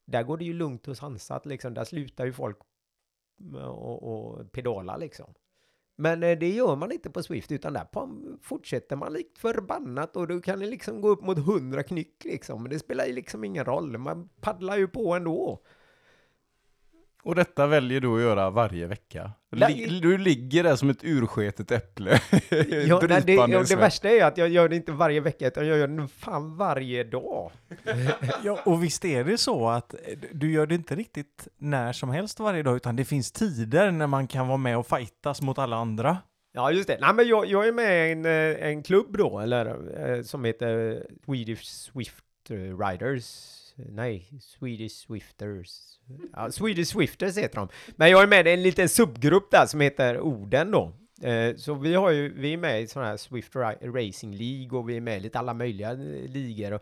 [0.05, 1.73] där går det ju lugnt och sansat liksom.
[1.73, 2.57] Där slutar ju folk
[3.63, 5.33] och, och pedala liksom.
[5.95, 7.87] Men eh, det gör man inte på Swift, utan där
[8.41, 12.63] fortsätter man likt förbannat och då kan det liksom gå upp mot 100 knyck liksom.
[12.63, 15.63] Men det spelar ju liksom ingen roll, man paddlar ju på ändå.
[17.26, 19.32] Och detta väljer du att göra varje vecka.
[19.51, 22.11] Lig- Du ligger där som ett ursketet äpple.
[22.88, 25.67] Ja, nej, det, ja, det värsta är att jag gör det inte varje vecka, utan
[25.67, 27.51] jag gör det fan varje dag.
[28.43, 29.99] Ja, och visst är det så att eh,
[30.32, 34.07] du gör det inte riktigt när som helst varje dag, utan det finns tider när
[34.07, 36.17] man kan vara med och fightas mot alla andra.
[36.53, 36.97] Ja, just det.
[37.01, 39.65] Nej, men jag, jag är med i en, eh, en klubb då, eller
[40.17, 43.26] eh, som heter Swedish Swift Riders.
[43.76, 45.99] Nej, Swedish Swifters.
[46.34, 47.67] Ja, Swedish Swifters heter de.
[47.95, 50.91] Men jag är med i en liten subgrupp där som heter Oden då.
[51.28, 54.89] Eh, Så vi har ju, vi är med i sådana här Swift Racing League och
[54.89, 55.97] vi är med i lite alla möjliga eh,
[56.30, 56.73] ligor.
[56.73, 56.82] Och,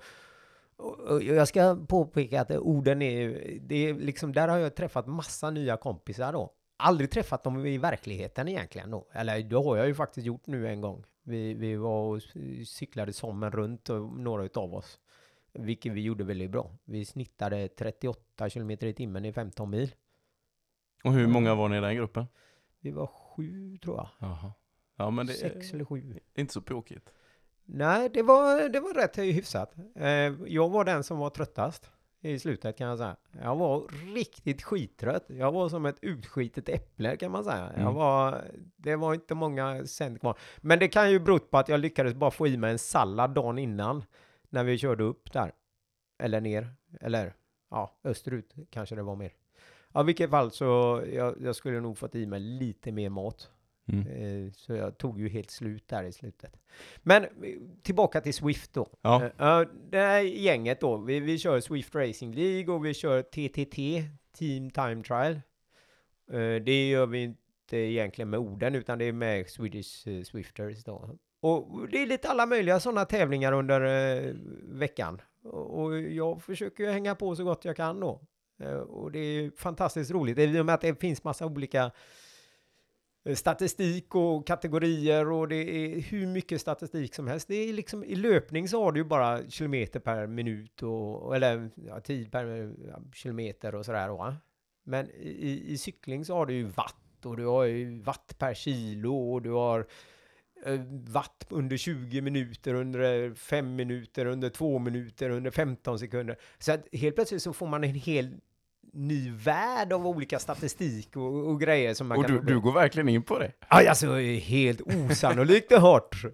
[0.77, 5.07] och, och jag ska påpeka att Oden är, det är liksom, där har jag träffat
[5.07, 6.51] massa nya kompisar då.
[6.77, 9.07] Aldrig träffat dem i verkligheten egentligen då.
[9.11, 11.03] Eller det har jag ju faktiskt gjort nu en gång.
[11.23, 12.21] Vi, vi var och
[12.67, 14.99] cyklade sommen runt och några utav oss.
[15.53, 16.71] Vilket vi gjorde väldigt bra.
[16.85, 19.91] Vi snittade 38 kilometer i timmen i 15 mil.
[21.03, 22.25] Och hur många var ni i den gruppen?
[22.79, 24.07] Vi var sju tror jag.
[24.19, 24.53] Jaha.
[24.97, 26.19] Ja, men det Sex är eller sju.
[26.35, 27.09] inte så påkigt.
[27.65, 29.73] Nej, det var, det var rätt hyfsat.
[29.95, 30.07] Eh,
[30.47, 31.89] jag var den som var tröttast
[32.21, 33.15] i slutet kan jag säga.
[33.41, 35.25] Jag var riktigt skittrött.
[35.27, 37.71] Jag var som ett utskitet äpple kan man säga.
[37.73, 37.93] Jag Mm.
[37.93, 38.45] var,
[38.75, 40.37] det var inte många cent kvar.
[40.61, 43.33] Men det kan ju bero på att jag lyckades bara få i mig en sallad
[43.33, 44.03] dagen innan
[44.53, 45.51] när vi körde upp där.
[46.19, 46.67] Eller ner.
[47.01, 47.33] Eller
[47.69, 49.31] ja, österut kanske det var mer.
[49.93, 53.49] Ja, i vilket fall så jag, jag skulle nog fått i mig lite mer mat.
[53.85, 54.07] Mm.
[54.07, 56.59] Eh, Så jag tog ju helt slut där i slutet.
[56.97, 57.29] Men eh,
[57.81, 58.87] tillbaka till Swift då.
[59.01, 59.23] Ja.
[59.23, 63.21] Eh, ja, det här gänget då, vi, vi kör Swift Racing League och vi kör
[63.21, 64.03] TTT,
[64.37, 65.41] Team Time Trial.
[66.63, 71.17] Det gör vi inte egentligen med orden, utan det är med Swedish Swifters då.
[71.43, 74.33] Och det är lite alla möjliga sådana tävlingar under eh,
[74.63, 75.21] veckan.
[75.43, 78.21] Och jag försöker ju hänga på så gott jag kan då.
[78.59, 80.37] Eh, Och det är fantastiskt roligt.
[80.37, 81.91] I och med att det finns massa olika
[83.25, 87.47] eh, statistik och kategorier och det är hur mycket statistik som helst.
[87.47, 91.69] Det är liksom i löpning så har du ju bara kilometer per minut och eller
[91.75, 94.09] ja, tid per ja, kilometer och sådär.
[94.09, 94.35] Va?
[94.83, 98.53] Men i, i cykling så har du ju watt och du har ju watt per
[98.53, 99.85] kilo och du har eh,
[101.07, 106.37] watt under 20 minuter, under 5 minuter, under 2 minuter, under 15 sekunder.
[106.59, 108.35] Så att helt plötsligt så får man en hel
[108.93, 112.35] ny värld av olika statistik och, och grejer som man Och kan...
[112.35, 113.51] du, du går verkligen in på det.
[113.67, 116.25] Aj, alltså, helt osannolikt hårt.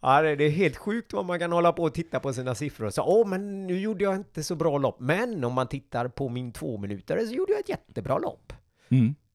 [0.00, 2.86] Ja, det är helt sjukt vad man kan hålla på och titta på sina siffror
[2.86, 5.00] och säga åh, men nu gjorde jag inte så bra lopp.
[5.00, 8.52] Men om man tittar på min två minuter så gjorde jag ett jättebra lopp.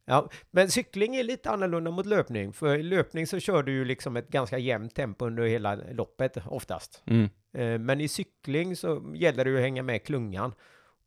[0.10, 2.54] Ja, men cykling är lite annorlunda mot löpning.
[2.54, 6.38] För i löpning så kör du ju liksom ett ganska jämnt tempo under hela loppet
[6.46, 7.04] oftast.
[7.06, 7.30] Mm.
[7.54, 10.54] Eh, Men i cykling så gäller det ju att hänga med klungan.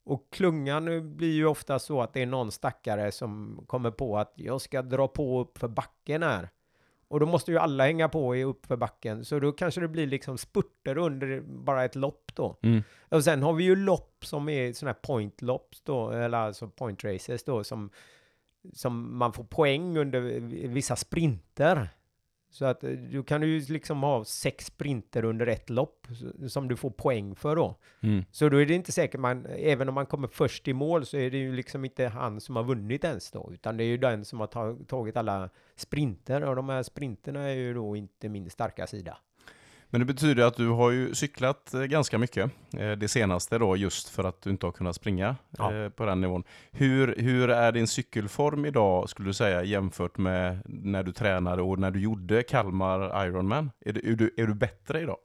[0.05, 4.19] Och klungan eh, blir ju ofta så att det är någon stackare som kommer på
[4.19, 6.49] att jag ska dra på upp för backen här.
[7.09, 9.25] Och då måste ju alla hänga på i upp för backen.
[9.25, 12.59] Så då kanske det blir liksom spurter under bara ett lopp då.
[12.63, 12.83] Mm.
[13.09, 17.05] Och sen har vi ju lopp som är sådana här point-lopp då, eller alltså point
[17.05, 17.91] races då, som,
[18.73, 20.21] som man får poäng under
[20.69, 21.89] vissa sprinter.
[22.51, 26.07] Så att eh, du kan ju liksom ha sex sprinter under ett lopp
[26.49, 27.79] som du får poäng för då.
[28.01, 28.25] Mm.
[28.31, 31.17] Så då är det inte säkert man, även om man kommer först i mål så
[31.17, 33.97] är det ju liksom inte han som har vunnit ens då, utan det är ju
[33.97, 38.29] den som har ta- tagit alla sprinter och de här sprinterna är ju då inte
[38.29, 39.19] min starka sida.
[39.91, 43.77] Men det betyder att du har ju cyklat eh, ganska mycket eh, det senaste då
[43.77, 45.75] just för att du inte har kunnat springa Ja.
[45.75, 46.45] eh, på den nivån.
[46.71, 51.79] Hur, hur är din cykelform idag skulle du säga jämfört med när du tränade och
[51.79, 53.71] när du gjorde Kalmar Ironman?
[53.81, 55.19] Är du, är du, är du bättre idag?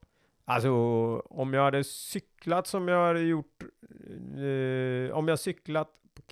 [0.45, 0.71] Alltså
[1.19, 3.63] om jag hade cyklat som jag hade gjort,
[4.33, 5.89] eh, om jag cyklat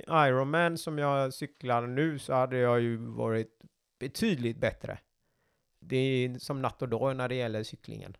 [0.07, 3.61] Ironman som jag cyklar nu så hade jag ju varit
[3.99, 4.97] betydligt bättre.
[5.79, 8.17] Det är som natt och dag när det gäller cyklingen.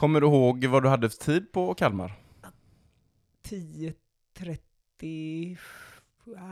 [0.00, 2.12] Kommer du ihåg vad du hade för tid på Kalmar?
[3.48, 5.56] 10.30...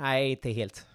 [0.00, 0.86] Nej, inte helt.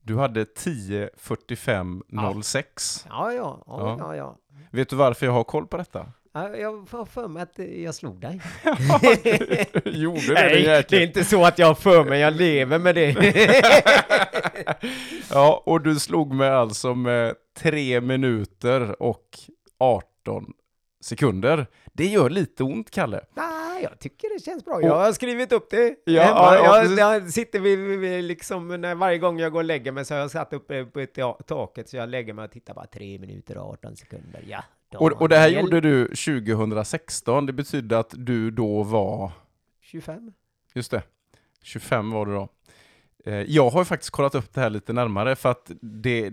[0.00, 3.06] Du hade 10.45.06.
[3.08, 3.96] Ja, ja, ja, Ja.
[3.98, 4.16] ja.
[4.16, 4.38] ja.
[4.70, 6.12] Vet du varför jag har koll på detta?
[6.32, 8.40] ja jag har för mig att jag slog dig.
[9.84, 11.02] Gjorde det, Nej, din det är jäkel.
[11.02, 13.14] inte så att jag har för mig, jag lever med det.
[15.30, 19.38] Ja, och du slog mig alltså med 3 minuter och
[19.78, 20.52] 18
[21.00, 21.66] sekunder.
[21.92, 23.20] Det gör lite ont, Kalle.
[23.34, 24.82] Nej, jag tycker det känns bra.
[24.82, 25.94] Jag har skrivit upp det.
[26.04, 26.36] Ja, hemma.
[26.36, 29.92] ja, ja, jag, jag sitter vid, vid, liksom, när varje gång jag går och lägger
[29.92, 32.44] mig så har jag satt upp eh, på ett ta- taket så jag lägger mig
[32.44, 34.44] och tittar bara 3 minuter och 18 sekunder.
[34.48, 34.64] Ja.
[34.96, 37.46] Och, och det här gjorde du 2016.
[37.46, 39.30] Det betyder att du då var,
[39.80, 40.32] 25.
[40.74, 41.02] just det,
[41.62, 42.48] 25 var du då.
[43.28, 46.30] Eh, Jag har ju faktiskt kollat upp det här lite närmare för att det,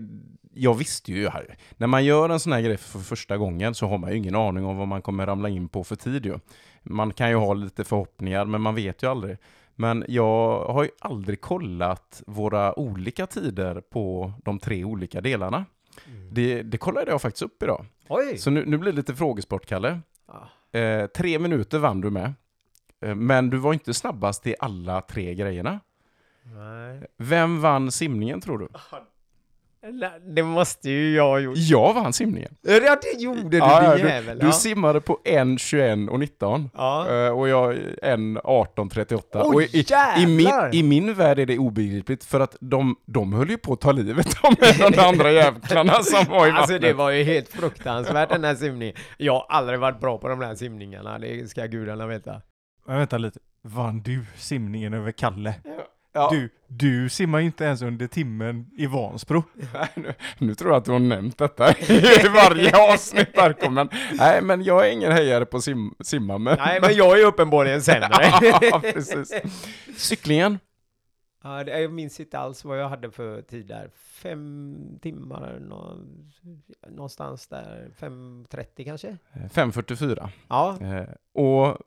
[0.54, 3.86] jag visste ju här, när man gör en sån här grej för första gången så
[3.86, 6.38] har man ju ingen aning om vad man kommer ramla in på för tid ju.
[6.82, 9.36] Man kan ju ha lite förhoppningar men man vet ju aldrig.
[9.74, 15.64] Men jag har ju aldrig kollat våra olika tider på de tre olika delarna.
[16.30, 17.84] Det, det kollade jag faktiskt upp idag.
[18.08, 18.38] Oj!
[18.38, 20.00] Så nu, nu blir det lite frågesport, Kalle.
[20.72, 20.78] Ja.
[20.80, 22.34] Eh, tre minuter vann du med.
[23.04, 25.80] Eh, men du var inte snabbast i alla tre grejerna.
[26.54, 27.02] Nej.
[27.18, 28.68] Vem vann simningen tror du?
[30.34, 31.56] Det måste ju jag ha gjort.
[31.58, 32.56] Jag vann simningen.
[32.62, 34.38] Ja, det gjorde du, Ja, ja, din du, jävel.
[34.38, 36.70] du simmade på 1, 21 och 19.
[36.74, 37.08] ja.
[37.10, 39.42] Eh, och jag 1, 18, 38.
[39.44, 39.84] Oj, och i,
[40.22, 40.48] i, min!
[40.72, 43.92] I min värld är det obegripligt för att de, de höll ju på att ta
[43.92, 44.54] livet av
[44.92, 46.82] de andra jävlarna som var i Alltså vattnet.
[46.82, 48.94] det var ju helt fruktansvärt den här simningen.
[49.18, 52.42] Jag har aldrig varit bra på de här simningarna, det ska gudarna veta.
[52.86, 53.38] Men vänta lite.
[53.62, 55.54] Vann du simningen över Kalle?
[55.64, 55.70] Ja.
[56.30, 59.42] Du, du simmar ju inte ens under timmen i Vansbro.
[59.74, 64.16] Nej, nu, nu tror jag att du har nämnt detta i varje avsnitt här.
[64.18, 66.58] Nej, men jag är ingen hejare på sim, simma, men...
[66.58, 68.08] Nej, men jag är uppenbarligen sämre.
[68.60, 69.32] ja, precis.
[69.96, 70.58] Cyklingen?
[71.46, 73.90] ja, det, jag minns inte alls vad jag hade för tid där.
[73.94, 75.98] Fem timmar, nå,
[76.88, 77.90] någonstans där.
[77.98, 79.08] 5.30 kanske?
[79.08, 80.28] Eh, 5.44.
[80.48, 80.78] Ja.
[80.80, 81.78] Eh, och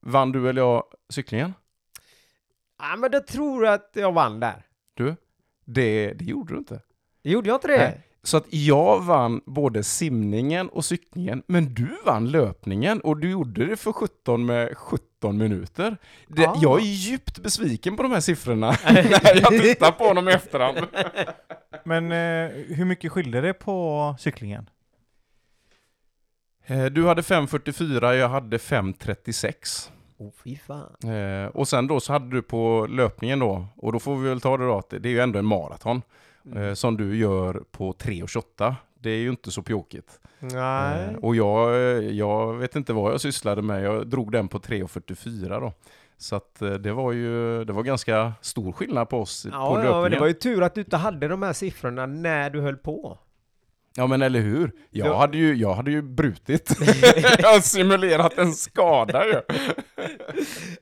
[0.00, 1.54] vann du eller jag cyklingen?
[2.78, 4.66] Ja, men då tror jag att jag vann där.
[4.94, 5.16] Du?
[5.64, 6.80] Det, det gjorde du inte.
[7.22, 7.78] Gjorde jag inte det?
[7.78, 8.04] Nej.
[8.22, 13.66] Så att jag vann både simningen och cyklingen, men du vann löpningen och du gjorde
[13.66, 15.96] det för 17 med 17 minuter.
[16.28, 16.58] Det, Ah.
[16.62, 20.78] Jag är djupt besviken på de här siffrorna när jag tittar på dem i efterhand.
[21.84, 24.70] Men eh, hur mycket skilde det på cyklingen?
[26.66, 29.90] Eh, Du hade 5.44, jag hade 5.36.
[30.20, 31.10] Åh fy fan.
[31.12, 34.40] Eh, och sen då så hade du på löpningen då, och då får vi väl
[34.40, 36.02] ta det då att det är ju ändå en maraton
[36.56, 38.74] eh, som du gör på 3.28.
[39.00, 40.20] Det är ju inte så pjåkigt.
[40.38, 41.04] Nej.
[41.04, 44.58] Eh, och jag, eh, jag vet inte vad jag sysslade med, jag drog den på
[44.58, 45.72] 3.44 då.
[46.16, 49.68] Så att eh, det var ju, det var ganska stor skillnad på oss på Ja,
[49.74, 49.94] löpningen.
[49.96, 52.60] ja, men det var ju tur att du inte hade de här siffrorna när du
[52.60, 53.18] höll på.
[53.98, 54.72] Ja men eller hur?
[54.90, 56.76] Jag, Då- hade, ju, jag hade ju brutit.
[57.38, 59.40] jag har simulerat en skada ju.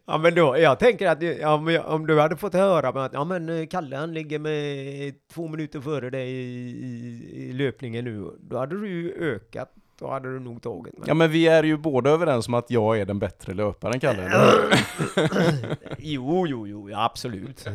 [0.07, 3.25] Ja men då, jag tänker att ja, jag- om du hade fått höra att ja
[3.25, 8.31] men eh, Kalle han ligger med två minuter före dig i, i, i löpningen nu,
[8.41, 9.73] då hade du ju ökat.
[9.99, 11.09] Då hade du nog tagit mig.
[11.09, 14.31] Ja men vi är ju båda överens om att jag är den bättre löparen Kalle.
[15.99, 17.67] jo, jo, jo, ja, absolut.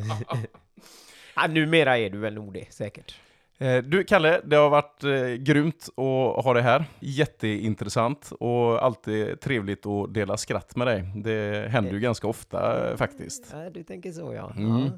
[1.36, 3.16] ja, numera är du väl nog det, säkert.
[3.62, 5.89] Eh, Du Kalle, det har varit eh, grymt
[6.38, 6.86] att ha dig här.
[6.99, 11.12] Jätteintressant och alltid trevligt att dela skratt med dig.
[11.16, 13.49] Det händer ju ganska ofta eh, faktiskt.
[13.53, 14.51] Ja, du tänker så ja.
[14.57, 14.86] Mm.
[14.86, 14.91] ja.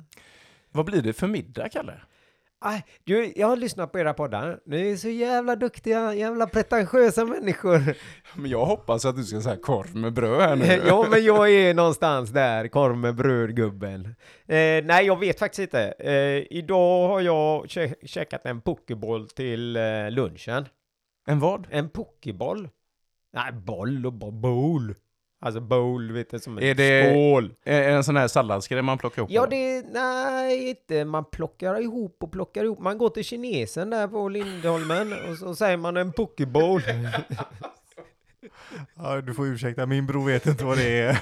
[0.72, 1.94] Vad blir det för middag Kalle?
[3.04, 4.60] Du, jag har lyssnat på era poddar.
[4.66, 7.96] Ni är så jävla duktiga, jävla pretentiösa människor.
[8.42, 10.66] Men jag hoppas att du ska säga korv med bröd här nu.
[10.88, 14.06] ja, men jag är någonstans där, korv med bröd, gubben.
[14.48, 15.92] Eh, nej, jag vet faktiskt inte.
[16.00, 20.66] Eh, idag har jag kä- käkat en pokeboll till eh, lunchen.
[21.28, 21.68] En vad?
[21.72, 22.70] En pokeboll?
[23.34, 24.96] Nej, boll och bo- bowl.
[25.46, 27.54] Alltså bowl, vet du, som en Är det- skål.
[27.64, 29.32] En sån här salladsgrej man plockar ihop?
[29.32, 31.06] Ja, det, nej, inte.
[31.06, 32.80] Man plockar ihop och plockar ihop.
[32.80, 36.82] Man går till kinesen där på Lindholmen och så säger man en pokebowl.
[38.96, 41.20] Ja, du får ursäkta, min bror vet inte vad det är.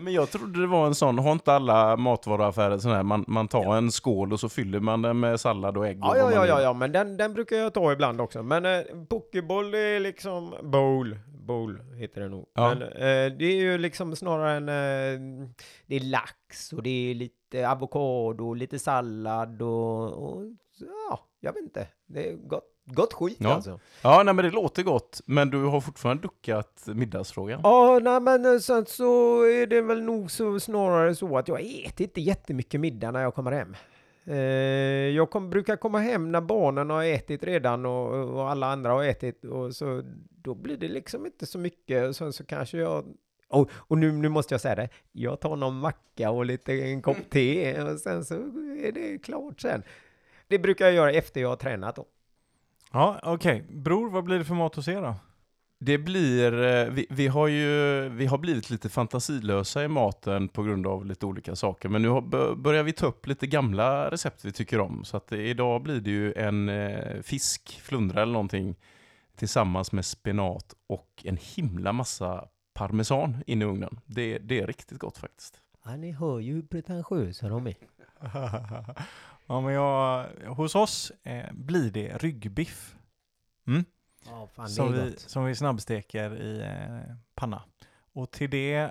[0.00, 3.48] Men jag trodde det var en sån, har inte alla matvaruaffärer sån här, man, man
[3.48, 6.32] tar en skål och så fyller man den med sallad och ägg och Ja, vad
[6.32, 8.42] ja, ja, ja, ja, men den, den brukar jag ta ibland också.
[8.42, 11.18] Men eh, pokeboll är liksom bowl.
[11.46, 12.48] Bowl heter det nog.
[12.54, 12.68] Ja.
[12.68, 14.68] Men eh, det är ju liksom snarare en...
[14.68, 15.48] Eh,
[15.86, 20.44] det är lax och det är lite avokado och lite sallad och, och
[21.08, 21.88] ja, jag vet inte.
[22.06, 23.54] Det är gott, gott skit Ja.
[23.54, 23.80] alltså.
[24.02, 27.60] Ja, nej men det låter gott, men du har fortfarande duckat middagsfrågan.
[27.62, 31.60] Ja, nej men eh, sen så är det väl nog så snarare så att jag
[31.60, 33.76] äter inte jättemycket middag när jag kommer hem.
[34.24, 34.36] Eh,
[35.16, 39.04] jag kom, brukar komma hem när barnen har ätit redan och, och alla andra har
[39.04, 42.08] ätit och så då blir det liksom inte så mycket.
[42.08, 43.04] Och sen så kanske jag
[43.48, 47.02] och, och nu, nu måste jag säga det, jag tar någon macka och lite en
[47.02, 48.34] kopp te och sen så
[48.82, 49.82] är det klart sen.
[50.48, 52.06] Det brukar jag göra efter jag har tränat då.
[52.92, 53.64] Ja, okej.
[53.70, 55.14] Bror, vad blir det för mat hos er då?
[55.80, 60.62] Det blir, eh, vi, vi har ju, vi har blivit lite fantasilösa i maten på
[60.62, 64.10] grund av lite olika saker, men nu har, bör- börjar vi ta upp lite gamla
[64.10, 65.04] recept vi tycker om.
[65.04, 68.76] Så att idag blir det ju en eh, fisk, flundra eller någonting,
[69.36, 74.00] tillsammans med spenat och en himla massa parmesan in i ugnen.
[74.06, 75.60] Det, det är riktigt gott faktiskt.
[75.84, 77.74] Ja, ni hör ju hur pretentiösa de är.
[79.46, 82.96] ja, men jag, hos oss eh, blir det ryggbiff.
[83.66, 83.84] Mm.
[84.26, 87.62] Ja, fan, Som vi, som vi snabbsteker i eh, panna.
[88.12, 88.90] Och till det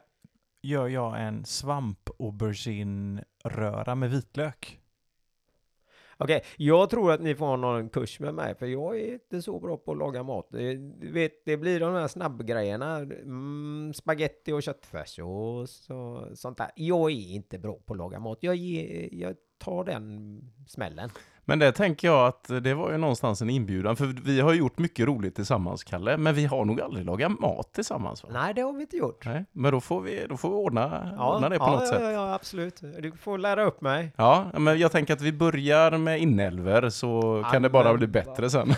[0.62, 4.81] gör jag en svamp aubergine-röra med vitlök.
[6.24, 9.42] Okej, jag tror att ni får ha någon kurs med mig, för jag är inte
[9.42, 10.48] så bra på att laga mat.
[10.52, 16.72] Det, du vet, det blir de här snabbgrejerna, mm, spaghetti och köttfärssås och sånt där.
[16.76, 18.38] Jag är inte bra på att laga mat.
[18.42, 21.10] Jag, ger, jag tar den smällen.
[21.52, 24.78] Men det tänker jag att det var ju någonstans en inbjudan, för vi har gjort
[24.78, 28.30] mycket roligt tillsammans, Kalle, men vi har nog aldrig lagat mat tillsammans va?
[28.34, 29.26] Nej, det har vi inte gjort.
[29.26, 31.88] Nej, men då får vi, då får vi ordna, ordna det på ja, något ja,
[31.88, 32.02] sätt.
[32.02, 32.82] Ja, ja, absolut.
[33.00, 34.12] Du får lära upp mig.
[34.18, 38.50] Ja, men jag tänker att vi börjar med inälvor så kan det bara bli bättre
[38.50, 38.76] sen.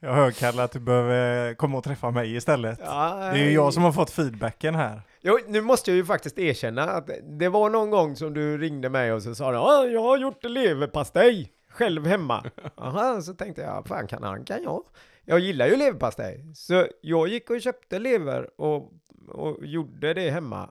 [0.00, 2.80] Jag hör Kalle att du behöver komma och träffa mig istället.
[2.84, 5.02] Ja, Det är ju jag som har fått feedbacken här.
[5.24, 8.88] Jo, nu måste jag ju faktiskt erkänna att det var någon gång som du ringde
[8.88, 12.44] mig och så sa du "Ja, jag har gjort leverpastej själv hemma.
[12.76, 14.84] Aha, så tänkte jag, fan kan han kan jag.
[15.24, 16.44] Jag gillar ju leverpastej.
[16.54, 18.92] Så jag gick och köpte lever och,
[19.28, 20.70] och gjorde det hemma.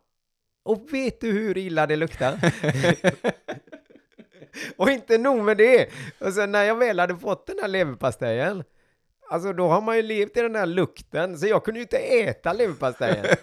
[0.64, 2.34] Och vet du hur illa det luktar?
[4.78, 5.90] och inte nog med det.
[6.20, 8.64] Och sen när jag väl hade fått den här leverpastejen,
[9.30, 11.98] alltså då har man ju levt i den här lukten, så jag kunde ju inte
[11.98, 13.26] äta leverpastejen.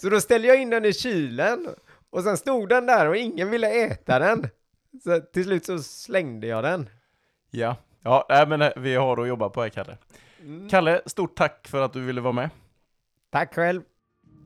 [0.00, 1.68] Så då ställde jag in den i kylen
[2.10, 4.48] och sen stod den där och ingen ville äta den.
[5.04, 6.88] Så till slut så slängde jag den.
[7.50, 9.98] Ja, ja nej, men eh, vi har att jobba på här, Kalle.
[10.40, 10.68] Mm.
[10.68, 12.50] Kalle, stort tack för att du ville vara med.
[13.30, 13.82] Tack själv.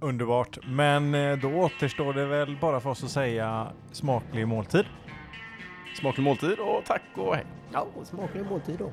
[0.00, 0.58] Underbart.
[0.66, 4.84] Men eh, då återstår det väl bara för oss att säga smaklig måltid.
[6.00, 7.46] Smaklig måltid och tack och hej.
[7.72, 8.92] Ja, smaklig måltid då.